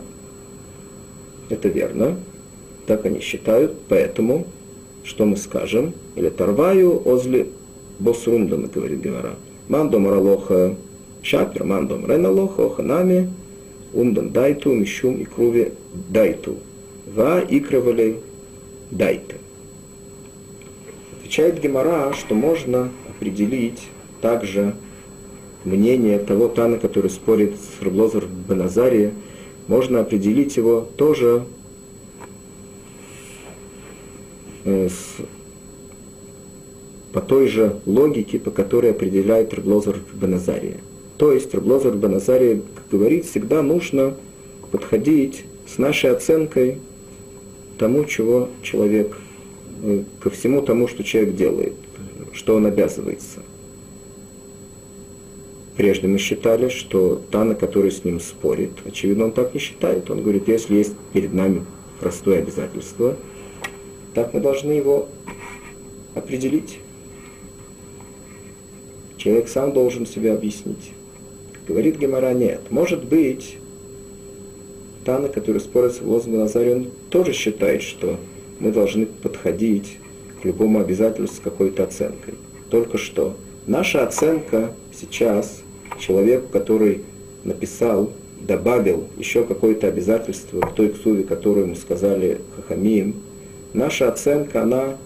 это 1.49 1.69
верно, 1.69 2.17
так 2.85 3.05
они 3.05 3.21
считают, 3.21 3.73
поэтому, 3.87 4.47
что 5.05 5.25
мы 5.25 5.37
скажем, 5.37 5.93
или 6.15 6.29
Тарваю 6.29 7.01
озли 7.07 7.49
босрундана, 7.99 8.67
говорит 8.67 8.99
Гемора. 8.99 9.35
Мандом 9.69 10.09
ралоха 10.09 10.75
шапер, 11.21 11.63
мандом 11.63 12.05
реналоха, 12.05 12.65
оханами, 12.65 13.31
умдан 13.93 14.31
дайту, 14.31 14.73
мишум 14.73 15.15
и 15.15 15.23
круви 15.23 15.71
дайту. 16.09 16.57
Ва 17.15 17.41
икрывали 17.47 18.19
дайте. 18.91 19.37
Отвечает 21.19 21.61
Гемора, 21.61 22.11
что 22.13 22.35
можно 22.35 22.91
определить 23.09 23.87
также 24.21 24.75
мнение 25.65 26.19
того 26.19 26.47
Тана, 26.47 26.77
который 26.77 27.09
спорит 27.09 27.55
с 27.55 27.81
Раблозер 27.81 28.25
Беназаре, 28.25 29.13
можно 29.67 30.01
определить 30.01 30.57
его 30.57 30.87
тоже 30.97 31.45
э, 34.65 34.89
с, 34.89 35.21
по 37.13 37.21
той 37.21 37.47
же 37.47 37.79
логике, 37.85 38.39
по 38.39 38.51
которой 38.51 38.91
определяет 38.91 39.53
Раблозер 39.53 39.99
Беназария. 40.13 40.77
То 41.17 41.31
есть 41.31 41.53
Раблозер 41.53 41.95
Беназария 41.95 42.61
говорит, 42.91 43.25
всегда 43.25 43.61
нужно 43.61 44.15
подходить 44.71 45.45
с 45.67 45.77
нашей 45.77 46.11
оценкой 46.11 46.79
тому, 47.77 48.03
чего 48.05 48.49
человек, 48.61 49.15
э, 49.83 50.03
ко 50.19 50.29
всему 50.29 50.61
тому, 50.61 50.87
что 50.87 51.03
человек 51.03 51.35
делает, 51.35 51.73
что 52.33 52.55
он 52.55 52.65
обязывается– 52.65 53.39
Прежде 55.75 56.07
мы 56.07 56.19
считали, 56.19 56.69
что 56.69 57.21
Тана, 57.31 57.55
который 57.55 57.91
с 57.91 58.03
ним 58.03 58.19
спорит, 58.19 58.71
очевидно, 58.85 59.25
он 59.25 59.31
так 59.31 59.53
не 59.53 59.59
считает. 59.59 60.09
Он 60.11 60.21
говорит, 60.21 60.47
если 60.47 60.75
есть 60.75 60.93
перед 61.13 61.33
нами 61.33 61.65
простое 61.99 62.39
обязательство, 62.39 63.15
так 64.13 64.33
мы 64.33 64.39
должны 64.39 64.71
его 64.71 65.07
определить. 66.13 66.77
Человек 69.17 69.47
сам 69.47 69.73
должен 69.73 70.05
себе 70.05 70.33
объяснить. 70.33 70.91
Говорит 71.67 71.97
Гемора, 71.97 72.33
нет. 72.33 72.61
Может 72.69 73.05
быть, 73.05 73.57
Тана, 75.05 75.27
который 75.29 75.61
спорит 75.61 75.93
с 75.93 76.01
Лозом 76.01 76.37
Назаре, 76.37 76.75
он 76.75 76.87
тоже 77.09 77.33
считает, 77.33 77.81
что 77.81 78.19
мы 78.59 78.71
должны 78.71 79.07
подходить 79.07 79.97
к 80.41 80.45
любому 80.45 80.79
обязательству 80.79 81.37
с 81.37 81.39
какой-то 81.39 81.85
оценкой. 81.85 82.35
Только 82.69 82.97
что 82.97 83.35
наша 83.65 84.03
оценка 84.05 84.73
сейчас 84.93 85.62
человек, 85.99 86.49
который 86.51 87.01
написал, 87.43 88.11
добавил 88.39 89.05
еще 89.17 89.43
какое-то 89.43 89.87
обязательство 89.87 90.59
к 90.61 90.73
той 90.73 90.89
ксуве, 90.89 91.23
которую 91.23 91.67
ему 91.67 91.75
сказали 91.75 92.41
Хахамием, 92.55 93.15
наша 93.73 94.09
оценка, 94.09 94.63
она 94.63 94.97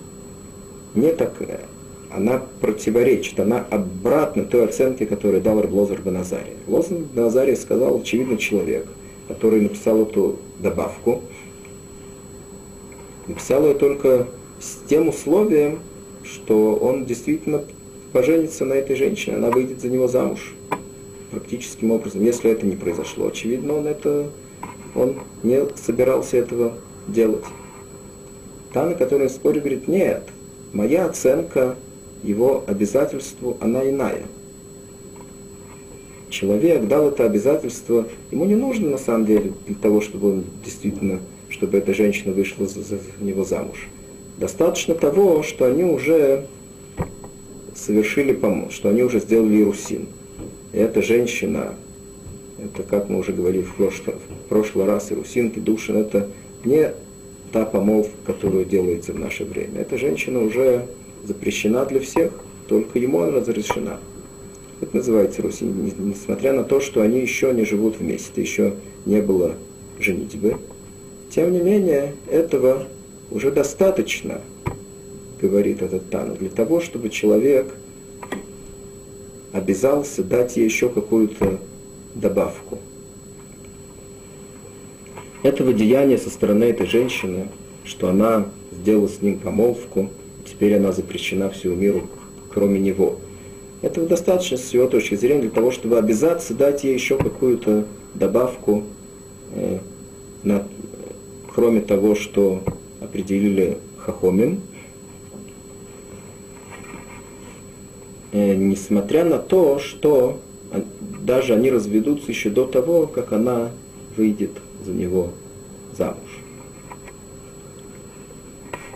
не 0.95 1.11
такая, 1.11 1.61
она 2.11 2.41
противоречит, 2.61 3.39
она 3.39 3.65
обратна 3.69 4.45
той 4.45 4.65
оценке, 4.65 5.05
которую 5.05 5.41
дал 5.41 5.61
Раблозер 5.61 6.01
Беназария. 6.01 6.55
Лозер 6.67 6.97
Беназария 7.13 7.55
сказал, 7.55 8.01
очевидно, 8.01 8.37
человек, 8.37 8.87
который 9.27 9.61
написал 9.61 10.01
эту 10.01 10.39
добавку, 10.59 11.21
написал 13.27 13.67
ее 13.67 13.75
только 13.75 14.27
с 14.59 14.87
тем 14.89 15.09
условием, 15.09 15.79
что 16.23 16.75
он 16.75 17.05
действительно 17.05 17.63
поженится 18.13 18.65
на 18.65 18.73
этой 18.73 18.95
женщине, 18.95 19.37
она 19.37 19.51
выйдет 19.51 19.81
за 19.81 19.89
него 19.89 20.07
замуж 20.07 20.56
практическим 21.31 21.91
образом. 21.91 22.23
Если 22.23 22.51
это 22.51 22.65
не 22.65 22.75
произошло, 22.75 23.27
очевидно, 23.27 23.75
он 23.77 23.87
это 23.87 24.29
он 24.95 25.17
не 25.43 25.61
собирался 25.75 26.37
этого 26.37 26.73
делать. 27.07 27.45
Та, 28.73 28.85
на 28.85 28.95
которой 28.95 29.29
спорит, 29.29 29.61
говорит, 29.61 29.87
нет, 29.87 30.23
моя 30.73 31.05
оценка 31.05 31.75
его 32.23 32.63
обязательству, 32.67 33.57
она 33.61 33.87
иная. 33.87 34.23
Человек 36.29 36.87
дал 36.87 37.09
это 37.09 37.25
обязательство, 37.25 38.07
ему 38.31 38.45
не 38.45 38.55
нужно 38.55 38.89
на 38.89 38.97
самом 38.97 39.25
деле 39.25 39.53
для 39.65 39.75
того, 39.75 40.01
чтобы 40.01 40.33
он 40.33 40.43
действительно, 40.65 41.19
чтобы 41.49 41.77
эта 41.77 41.93
женщина 41.93 42.33
вышла 42.33 42.67
за, 42.67 42.81
за 42.81 42.99
него 43.19 43.45
замуж. 43.45 43.87
Достаточно 44.37 44.93
того, 44.93 45.41
что 45.43 45.65
они 45.65 45.83
уже 45.83 46.47
совершили 47.75 48.33
помощь, 48.33 48.73
что 48.73 48.89
они 48.89 49.03
уже 49.03 49.19
сделали 49.19 49.61
Ирусин. 49.61 50.07
Эта 50.73 51.01
женщина, 51.01 51.73
это, 52.57 52.83
как 52.83 53.09
мы 53.09 53.19
уже 53.19 53.31
говорили 53.31 53.63
в 53.63 53.75
прошлый, 53.75 54.15
в 54.15 54.49
прошлый 54.49 54.85
раз, 54.85 55.11
Ирусин, 55.11 55.51
Кедушин, 55.51 55.97
это 55.97 56.27
не 56.65 56.91
та 57.51 57.65
помолвка, 57.65 58.15
которую 58.25 58.65
делается 58.65 59.13
в 59.13 59.19
наше 59.19 59.45
время. 59.45 59.81
Эта 59.81 59.97
женщина 59.97 60.41
уже 60.41 60.85
запрещена 61.23 61.85
для 61.85 61.99
всех, 61.99 62.31
только 62.67 62.99
ему 62.99 63.21
она 63.21 63.37
разрешена. 63.37 63.99
Это 64.81 64.97
называется 64.97 65.41
Руси, 65.41 65.65
несмотря 65.65 66.53
на 66.53 66.63
то, 66.63 66.79
что 66.79 67.01
они 67.01 67.19
еще 67.19 67.51
не 67.53 67.65
живут 67.65 67.97
вместе, 67.97 68.41
еще 68.41 68.73
не 69.05 69.21
было 69.21 69.55
женитьбы. 69.99 70.57
Тем 71.31 71.51
не 71.51 71.59
менее, 71.59 72.13
этого 72.29 72.87
уже 73.31 73.51
достаточно, 73.51 74.41
говорит 75.41 75.81
этот 75.81 76.09
Тану, 76.09 76.35
для 76.35 76.49
того, 76.49 76.79
чтобы 76.79 77.09
человек 77.09 77.73
обязался 79.57 80.23
дать 80.23 80.55
ей 80.57 80.65
еще 80.65 80.89
какую-то 80.89 81.59
добавку. 82.15 82.79
Этого 85.43 85.73
деяния 85.73 86.17
со 86.17 86.29
стороны 86.29 86.65
этой 86.65 86.87
женщины, 86.87 87.47
что 87.83 88.09
она 88.09 88.47
сделала 88.71 89.07
с 89.07 89.21
ним 89.21 89.39
помолвку, 89.39 90.09
теперь 90.45 90.75
она 90.75 90.91
запрещена 90.91 91.49
всему 91.49 91.75
миру, 91.75 92.07
кроме 92.53 92.79
него. 92.79 93.17
Этого 93.81 94.07
достаточно 94.07 94.57
с 94.57 94.73
его 94.73 94.87
точки 94.87 95.15
зрения 95.15 95.41
для 95.41 95.51
того, 95.51 95.71
чтобы 95.71 95.97
обязаться 95.97 96.53
дать 96.53 96.83
ей 96.83 96.93
еще 96.93 97.17
какую-то 97.17 97.85
добавку, 98.15 98.83
э, 99.53 99.79
на, 100.43 100.67
кроме 101.53 101.81
того, 101.81 102.15
что 102.15 102.63
определили 102.99 103.77
Хахомин, 103.97 104.61
несмотря 108.33 109.23
на 109.23 109.39
то, 109.39 109.79
что 109.79 110.39
даже 111.21 111.53
они 111.53 111.71
разведутся 111.71 112.31
еще 112.31 112.49
до 112.49 112.65
того, 112.65 113.07
как 113.07 113.33
она 113.33 113.71
выйдет 114.15 114.51
за 114.85 114.91
него 114.91 115.31
замуж. 115.95 116.17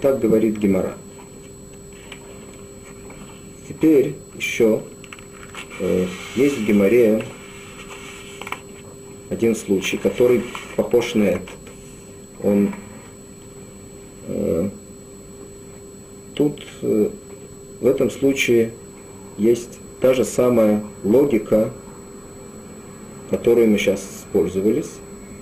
Так 0.02 0.20
говорит 0.20 0.58
Гемора. 0.58 0.96
Теперь 3.68 4.16
еще 4.36 4.82
э, 5.80 6.08
есть 6.36 6.58
в 6.58 6.66
Геморе 6.66 7.24
один 9.30 9.56
случай, 9.56 9.98
который 9.98 10.44
похож 10.76 11.16
на 11.16 11.24
этот. 11.24 11.50
Он 12.44 12.74
э, 14.28 14.70
тут 16.34 16.64
э, 16.82 17.10
в 17.80 17.88
этом 17.88 18.10
случае 18.10 18.72
есть 19.38 19.80
та 20.00 20.14
же 20.14 20.26
самая 20.26 20.84
логика, 21.04 21.72
которой 23.30 23.68
мы 23.68 23.78
сейчас 23.78 24.02
использовались, 24.02 24.92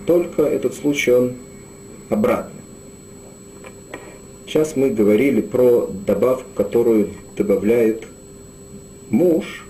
только 0.06 0.44
этот 0.44 0.76
случай 0.76 1.12
он 1.12 1.36
обратный. 2.10 2.62
Сейчас 4.46 4.76
мы 4.76 4.90
говорили 4.90 5.42
про 5.42 5.88
добавку, 6.06 6.50
которую 6.56 7.10
добавляет 7.38 8.06
муж 9.10 9.66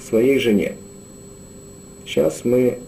своей 0.00 0.38
жене. 0.38 0.76
Сейчас 2.06 2.44
мы, 2.44 2.78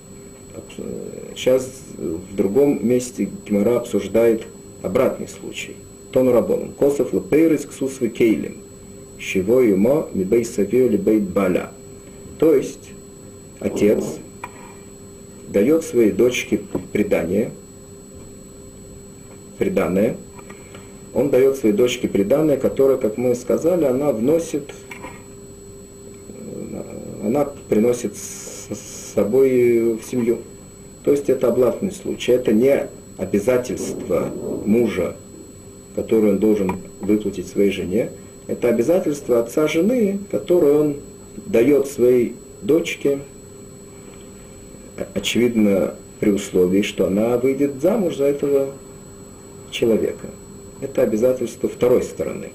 сейчас 1.35 1.69
в 1.97 2.35
другом 2.37 2.87
месте 2.87 3.29
Гимара 3.47 3.79
обсуждает 3.79 4.47
обратный 4.83 5.29
случай. 5.29 5.77
Тон 6.13 6.29
Рабоном. 6.29 6.73
Косов 6.73 7.13
лапейрис 7.13 7.67
ксус 7.67 7.99
кейлем. 8.17 8.64
Шиво 9.19 9.61
юмо 9.61 10.09
мибей 10.12 10.45
савио 10.45 10.89
либей 10.89 11.21
баля. 11.21 11.71
То 12.39 12.55
есть, 12.55 12.91
отец 13.61 14.05
дает 15.49 15.85
своей 15.85 16.11
дочке 16.11 16.61
предание, 16.93 17.53
преданное, 19.59 20.17
он 21.15 21.31
дает 21.31 21.57
своей 21.57 21.75
дочке 21.75 22.09
преданное, 22.09 22.57
которое, 22.57 22.99
как 22.99 23.17
мы 23.17 23.35
сказали, 23.37 23.85
она 23.85 24.11
вносит, 24.11 24.73
она 27.23 27.45
приносит 27.69 28.17
с 28.17 29.15
собой 29.15 29.95
в 29.95 30.03
семью. 30.03 30.39
То 31.05 31.12
есть 31.12 31.31
это 31.31 31.49
обратный 31.49 31.93
случай. 31.93 32.33
Это 32.33 32.53
не 32.53 32.89
обязательство 33.17 34.29
мужа, 34.67 35.17
которое 35.95 36.33
он 36.33 36.39
должен 36.39 36.79
выплатить 37.01 37.47
своей 37.47 37.71
жене. 37.71 38.11
Это 38.47 38.68
обязательство 38.68 39.40
отца 39.40 39.68
жены, 39.68 40.20
которое 40.30 40.78
он 40.78 40.97
дает 41.47 41.86
своей 41.86 42.36
дочке 42.62 43.20
очевидно, 45.14 45.95
при 46.20 46.30
условии, 46.30 46.82
что 46.82 47.07
она 47.07 47.36
выйдет 47.36 47.80
замуж 47.82 48.16
за 48.16 48.24
этого 48.24 48.70
человека. 49.70 50.28
Это 50.80 51.03
обязательство 51.03 51.68
второй 51.68 52.03
стороны. 52.03 52.53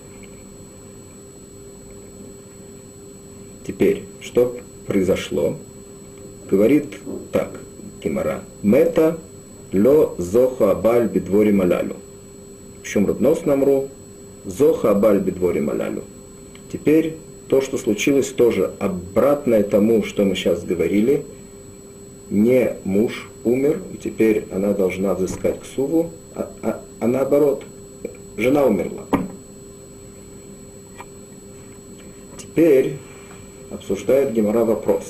Теперь, 3.68 4.06
что 4.22 4.58
произошло? 4.88 5.58
Говорит 6.50 6.96
так, 7.32 7.60
Гимара. 8.04 8.42
Мета 8.64 9.18
ло 9.72 10.16
зоха 10.18 10.72
абаль 10.72 11.08
бедвори 11.08 11.52
малялю. 11.52 11.98
В 12.82 12.88
чем 12.88 13.06
роднос 13.06 13.46
намру? 13.46 13.90
Зоха 14.46 14.92
абаль 14.92 15.20
бедвори 15.20 15.60
малялю. 15.60 16.04
Теперь 16.72 17.18
то, 17.48 17.62
что 17.62 17.78
случилось, 17.78 18.28
тоже 18.28 18.72
обратное 18.80 19.64
тому, 19.64 20.04
что 20.04 20.24
мы 20.24 20.36
сейчас 20.36 20.64
говорили– 20.64 21.26
не 22.30 22.76
муж 22.84 23.30
умер, 23.44 23.82
и 23.94 23.98
теперь 23.98 24.46
она 24.52 24.74
должна 24.74 25.14
взыскать 25.14 25.62
ксуву, 25.62 26.12
а, 26.36 26.50
а, 26.62 26.82
а 27.00 27.08
наоборот, 27.08 27.64
жена 28.38 28.66
умерла. 28.66 29.04
Теперь 32.38 32.98
обсуждает 33.72 34.34
Гемора 34.34 34.66
вопрос, 34.66 35.06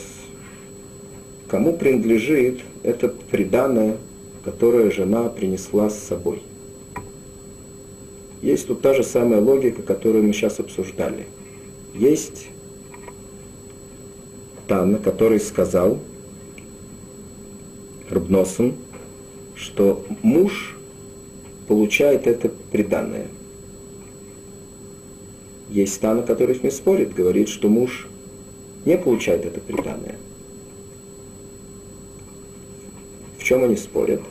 кому 1.48 1.78
принадлежит 1.78 2.62
это 2.84 3.10
преданное, 3.10 3.98
которое 4.44 4.92
жена 4.92 5.30
принесла 5.30 5.90
с 5.90 6.00
собой. 6.00 6.42
Есть 8.42 8.68
тут 8.68 8.82
та 8.82 8.94
же 8.94 9.04
самая 9.04 9.42
логика, 9.42 9.82
которую 9.82 10.24
мы 10.24 10.34
сейчас 10.34 10.60
обсуждали. 10.60 11.28
Есть 11.94 12.48
Тан, 14.68 14.98
который 14.98 15.40
сказал, 15.40 16.00
Рабносом, 18.10 18.76
что 19.56 20.06
муж 20.24 20.78
получает 21.68 22.28
это 22.28 22.50
преданное. 22.72 23.28
Есть 25.70 25.94
стана, 25.94 26.24
который 26.24 26.56
с 26.56 26.64
ним 26.64 26.72
спорит, 26.72 27.14
говорит, 27.14 27.50
что 27.50 27.68
муж 27.68 28.08
не 28.86 28.98
получает 28.98 29.46
это 29.46 29.60
преданное. 29.60 30.16
В 33.38 33.44
чем 33.44 33.64
они 33.64 33.76
спорят? 33.76 34.22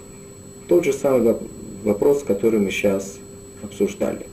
Тот 0.66 0.84
же 0.84 0.92
самый 0.92 1.36
вопрос, 1.84 2.24
который 2.24 2.58
мы 2.58 2.70
сейчас 2.70 3.18
обсуждали. 3.62 4.26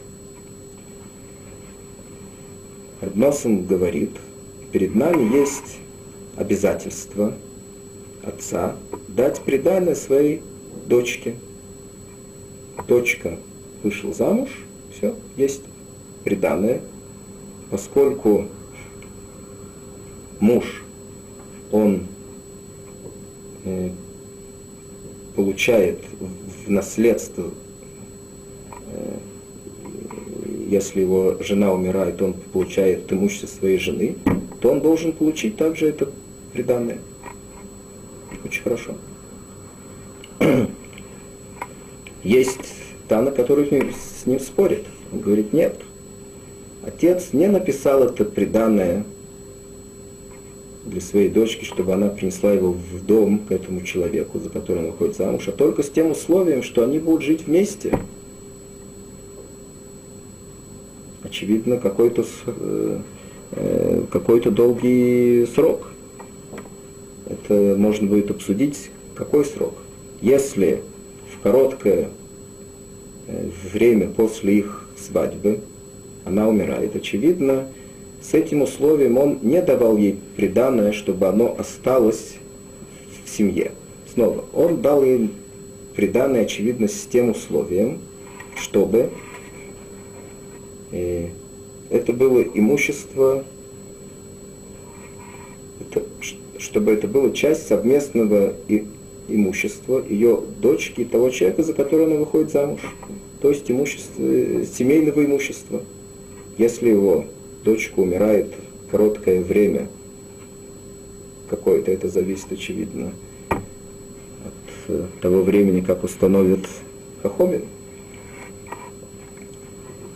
Рабносом 3.02 3.66
говорит, 3.66 4.12
перед 4.72 4.96
нами 4.96 5.36
есть 5.36 5.78
обязательство 6.38 7.34
отца 8.24 8.76
дать 9.08 9.42
преданное 9.42 9.96
своей 9.96 10.42
дочке. 10.88 11.36
Дочка 12.88 13.38
вышла 13.84 14.14
замуж, 14.14 14.50
все, 14.92 15.16
есть 15.38 15.64
преданное, 16.24 16.82
поскольку 17.70 18.46
муж, 20.40 20.84
он 21.72 22.08
э, 23.64 23.90
получает 25.36 26.00
в 26.66 26.70
наследство, 26.70 27.50
э, 28.92 29.18
если 30.76 31.02
его 31.02 31.38
жена 31.40 31.74
умирает, 31.74 32.22
он 32.22 32.34
получает 32.34 33.12
имущество 33.12 33.48
своей 33.48 33.78
жены, 33.78 34.16
то 34.60 34.72
он 34.72 34.82
должен 34.82 35.14
получить 35.14 35.56
также 35.56 35.88
это 35.88 36.10
преданное. 36.52 37.00
Очень 38.44 38.64
хорошо. 38.64 38.96
Есть 42.24 42.74
Тана, 43.08 43.32
который 43.32 43.94
с 43.94 44.26
ним 44.26 44.40
спорит. 44.40 44.84
Он 45.14 45.20
говорит, 45.20 45.54
нет, 45.54 45.80
отец 46.84 47.30
не 47.32 47.48
написал 47.48 48.04
это 48.04 48.26
преданное 48.26 49.06
для 50.84 51.02
своей 51.02 51.30
дочки, 51.30 51.64
чтобы 51.64 51.94
она 51.94 52.10
принесла 52.10 52.52
его 52.52 52.74
в 52.74 53.06
дом 53.06 53.40
к 53.40 53.52
этому 53.52 53.82
человеку, 53.82 54.40
за 54.40 54.50
которым 54.50 54.86
он 54.86 54.92
выходит 54.92 55.16
замуж, 55.16 55.48
а 55.48 55.52
только 55.52 55.84
с 55.84 55.90
тем 55.90 56.12
условием, 56.12 56.64
что 56.64 56.84
они 56.84 57.00
будут 57.00 57.24
жить 57.24 57.48
вместе. 57.48 57.98
Очевидно, 61.26 61.78
какой-то 61.78 62.24
э, 62.46 63.00
э, 63.52 64.04
какой-то 64.12 64.52
долгий 64.52 65.48
срок 65.48 65.92
это 67.28 67.76
можно 67.78 68.08
будет 68.08 68.30
обсудить, 68.30 68.92
какой 69.16 69.44
срок. 69.46 69.74
Если 70.22 70.82
в 71.34 71.42
короткое 71.42 72.10
э, 73.28 73.50
время 73.74 74.10
после 74.10 74.60
их 74.60 74.88
свадьбы, 74.98 75.62
она 76.26 76.48
умирает, 76.48 76.96
очевидно, 76.96 77.68
с 78.22 78.34
этим 78.36 78.62
условием 78.62 79.18
он 79.18 79.40
не 79.42 79.62
давал 79.62 79.98
ей 79.98 80.20
приданное, 80.36 80.92
чтобы 80.92 81.28
оно 81.28 81.56
осталось 81.58 82.36
в 83.26 83.30
семье. 83.30 83.72
Снова, 84.14 84.46
он 84.54 84.82
дал 84.82 85.04
ей 85.04 85.32
приданное, 85.96 86.44
очевидно, 86.44 86.88
с 86.88 87.08
тем 87.12 87.32
условием, 87.32 88.00
чтобы 88.56 89.10
э, 90.92 91.30
это 91.90 92.14
было 92.14 92.42
имущество, 92.42 93.44
это, 95.80 96.04
чтобы 96.58 96.92
это 96.92 97.08
было 97.08 97.32
часть 97.32 97.68
совместного 97.68 98.54
и, 98.68 98.86
имущества 99.28 100.04
ее 100.08 100.42
дочки 100.62 101.02
и 101.02 101.06
того 101.06 101.30
человека, 101.30 101.64
за 101.64 101.74
которого 101.74 102.08
она 102.08 102.16
выходит 102.16 102.52
замуж. 102.52 102.82
То 103.42 103.50
есть 103.50 103.70
имущество, 103.70 104.24
семейного 104.66 105.26
имущества. 105.26 105.82
Если 106.58 106.90
его 106.90 107.26
дочка 107.64 108.00
умирает 108.00 108.54
короткое 108.90 109.42
время, 109.42 109.88
какое-то 111.50 111.92
это 111.92 112.08
зависит, 112.08 112.52
очевидно, 112.52 113.12
от 113.50 114.88
э, 114.88 115.06
того 115.22 115.42
времени, 115.42 115.82
как 115.82 116.04
установит 116.04 116.66
Хахомин, 117.22 117.66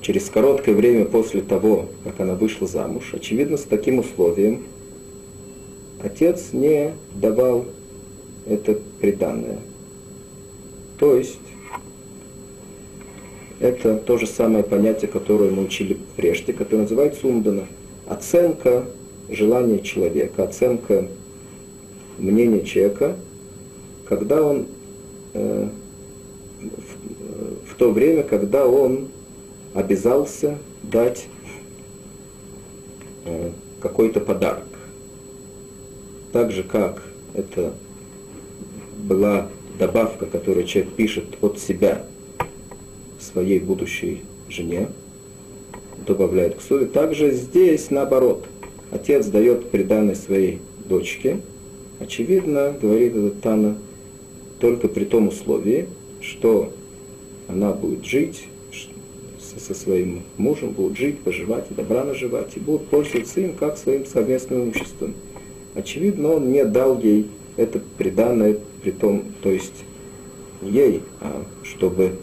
через 0.10 0.28
короткое 0.32 0.74
время 0.74 1.06
после 1.06 1.42
того, 1.42 1.86
как 2.04 2.20
она 2.20 2.34
вышла 2.34 2.66
замуж, 2.66 3.12
очевидно, 3.14 3.58
с 3.58 3.62
таким 3.62 4.00
условием, 4.00 4.64
отец 6.02 6.48
не 6.52 6.96
давал 7.14 7.66
это 8.48 8.80
приданное. 9.00 9.60
То 10.98 11.16
есть, 11.16 11.38
это 13.60 13.98
то 13.98 14.18
же 14.18 14.26
самое 14.26 14.64
понятие, 14.64 15.12
которое 15.12 15.52
мы 15.52 15.66
учили 15.66 15.96
прежде, 16.16 16.54
которое 16.54 16.82
называется 16.82 17.28
умдана. 17.28 17.68
Оценка 18.08 18.86
желания 19.30 19.78
человека, 19.78 20.44
оценка 20.44 21.06
мнения 22.18 22.66
человека, 22.66 23.16
когда 24.08 24.42
он 24.42 24.66
э, 25.36 25.70
в, 26.62 27.72
в 27.72 27.76
то 27.76 27.92
время, 27.92 28.24
когда 28.24 28.66
он 28.66 29.10
обязался 29.74 30.58
дать 30.84 31.28
э, 33.26 33.52
какой-то 33.82 34.20
подарок. 34.20 34.66
Так 36.32 36.52
же, 36.52 36.64
как 36.64 37.04
это 37.34 37.74
была 38.98 39.48
добавка, 39.78 40.26
которую 40.26 40.66
человек 40.66 40.94
пишет 40.94 41.26
от 41.42 41.60
себя 41.60 42.06
своей 43.20 43.60
будущей 43.60 44.24
жене, 44.48 44.90
добавляет 46.06 46.56
к 46.56 46.62
суе. 46.62 46.86
Также 46.86 47.32
здесь 47.32 47.90
наоборот. 47.90 48.46
Отец 48.92 49.28
дает 49.28 49.70
приданной 49.70 50.16
своей 50.16 50.62
дочке. 50.86 51.42
Очевидно, 52.00 52.76
говорит 52.82 53.16
этот 53.16 53.42
Тана, 53.42 53.78
только 54.60 54.88
при 54.88 55.06
том 55.06 55.28
условии, 55.28 55.88
что 56.22 56.74
она 57.48 57.72
будет 57.72 58.06
жить 58.06 58.48
со 59.70 59.76
своим 59.76 60.24
мужем, 60.38 60.72
будут 60.72 60.98
жить, 60.98 61.20
поживать, 61.20 61.66
добра 61.70 62.04
наживать, 62.04 62.58
и 62.58 62.60
будут 62.60 62.88
пользоваться 62.88 63.40
им 63.40 63.54
как 63.54 63.78
своим 63.78 64.04
совместным 64.04 64.64
имуществом. 64.64 65.14
Очевидно, 65.76 66.34
он 66.34 66.52
не 66.52 66.66
дал 66.66 67.00
ей 67.00 67.28
это 67.56 67.80
приданное, 67.98 68.58
при 68.82 68.90
том, 68.90 69.26
то 69.44 69.50
есть 69.50 69.86
ей, 70.64 71.04
а 71.22 71.46
чтобы 71.62 72.14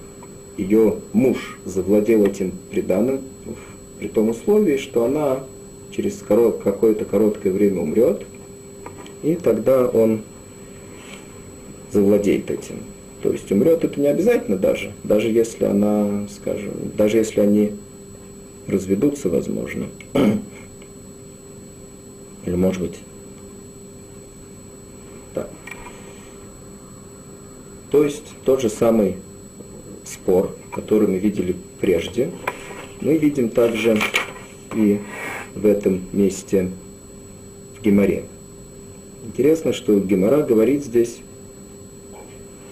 ее 0.57 0.97
муж 1.13 1.61
завладел 1.65 2.25
этим 2.25 2.53
приданным, 2.73 3.21
при 4.01 4.09
том 4.09 4.31
условии, 4.31 4.77
что 4.77 5.05
она 5.05 5.45
через 5.93 6.23
какое-то 6.27 7.05
короткое 7.05 7.53
время 7.53 7.83
умрет, 7.83 8.27
и 9.23 9.37
тогда 9.37 9.87
он 9.87 10.23
завладеет 11.93 12.51
этим. 12.51 12.81
То 13.23 13.33
есть 13.33 13.51
умрет 13.51 13.83
это 13.85 14.01
не 14.01 14.09
обязательно 14.09 14.57
даже, 14.57 14.93
даже 15.03 15.29
если 15.29 15.65
она, 15.65 16.29
скажем, 16.29 16.73
даже 16.97 17.19
если 17.19 17.41
они 17.41 17.73
разведутся, 18.67 19.29
возможно. 19.29 19.87
Или 22.45 22.55
может 22.55 22.83
быть, 22.83 22.99
да. 25.35 25.49
То 27.91 28.05
есть 28.05 28.25
тот 28.45 28.61
же 28.61 28.69
самый 28.69 29.17
спор, 30.05 30.55
который 30.73 31.09
мы 31.09 31.19
видели 31.19 31.57
прежде, 31.81 32.31
мы 33.01 33.17
видим 33.17 33.49
также 33.49 33.99
и 34.75 35.01
в 35.55 35.67
этом 35.67 36.03
месте 36.13 36.71
в 37.77 37.83
Геморе. 37.83 38.25
Интересно, 39.25 39.73
что 39.73 39.99
Гемора 39.99 40.43
говорит 40.43 40.85
здесь 40.85 41.19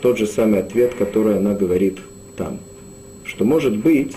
тот 0.04 0.18
же 0.18 0.26
самый 0.26 0.60
ответ, 0.60 0.94
который 0.96 1.38
она 1.38 1.54
говорит 1.54 1.98
там. 2.36 2.58
Что 3.24 3.46
может 3.46 3.74
быть, 3.74 4.14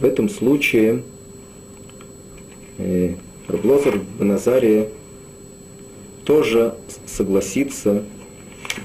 в 0.00 0.04
этом 0.06 0.30
случае 0.30 1.02
э, 2.78 3.16
Раблозер 3.46 4.00
Баназария 4.18 4.88
тоже 6.24 6.74
согласится, 7.04 8.02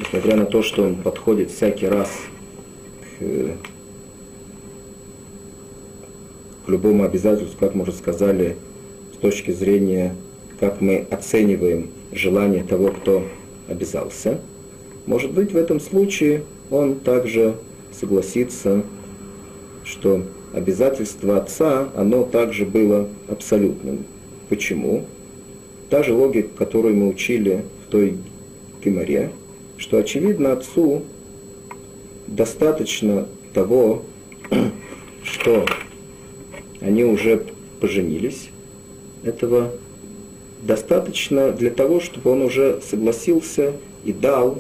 несмотря 0.01 0.35
на 0.35 0.45
то, 0.45 0.61
что 0.61 0.83
он 0.83 0.97
подходит 0.97 1.51
всякий 1.51 1.87
раз 1.87 2.11
к, 3.17 3.23
к 6.65 6.69
любому 6.69 7.05
обязательству, 7.05 7.57
как 7.57 7.75
мы 7.75 7.83
уже 7.83 7.93
сказали, 7.93 8.57
с 9.13 9.17
точки 9.19 9.51
зрения, 9.51 10.13
как 10.59 10.81
мы 10.81 11.05
оцениваем 11.09 11.89
желание 12.11 12.63
того, 12.63 12.89
кто 12.89 13.23
обязался. 13.67 14.39
Может 15.05 15.31
быть, 15.31 15.51
в 15.51 15.57
этом 15.57 15.79
случае 15.79 16.43
он 16.69 16.95
также 16.95 17.55
согласится, 17.91 18.83
что 19.83 20.23
обязательство 20.53 21.37
отца, 21.37 21.89
оно 21.95 22.23
также 22.23 22.65
было 22.65 23.07
абсолютным. 23.29 24.05
Почему? 24.49 25.05
та 25.89 26.03
же 26.03 26.13
логика, 26.13 26.49
которую 26.57 26.95
мы 26.95 27.07
учили 27.07 27.63
в 27.85 27.91
той 27.91 28.17
геморе, 28.83 29.31
что 29.77 29.97
очевидно 29.97 30.53
отцу 30.53 31.03
достаточно 32.27 33.27
того, 33.53 34.03
что 35.23 35.65
они 36.81 37.03
уже 37.03 37.45
поженились, 37.79 38.49
этого 39.23 39.71
достаточно 40.68 41.51
для 41.51 41.72
того, 41.72 41.99
чтобы 41.99 42.32
он 42.32 42.41
уже 42.41 42.82
согласился 42.88 43.74
и 44.03 44.11
дал, 44.11 44.59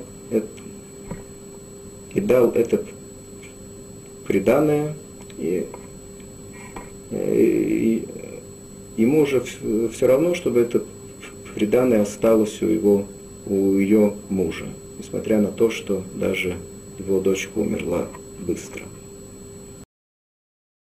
и 2.13 2.21
дал 2.21 2.51
это 2.51 2.83
преданное, 4.25 4.95
и, 5.37 5.67
и, 7.11 8.07
и 8.97 9.01
ему 9.01 9.21
уже 9.21 9.41
все 9.41 10.07
равно, 10.07 10.33
чтобы 10.33 10.61
это 10.61 10.83
приданное 11.53 12.01
осталось 12.01 12.61
у, 12.61 12.67
его, 12.67 13.05
у 13.45 13.75
ее 13.75 14.13
мужа, 14.29 14.65
несмотря 14.97 15.41
на 15.41 15.51
то, 15.51 15.69
что 15.69 16.03
даже 16.15 16.55
его 16.97 17.19
дочка 17.19 17.57
умерла 17.57 18.07
быстро. 18.39 18.83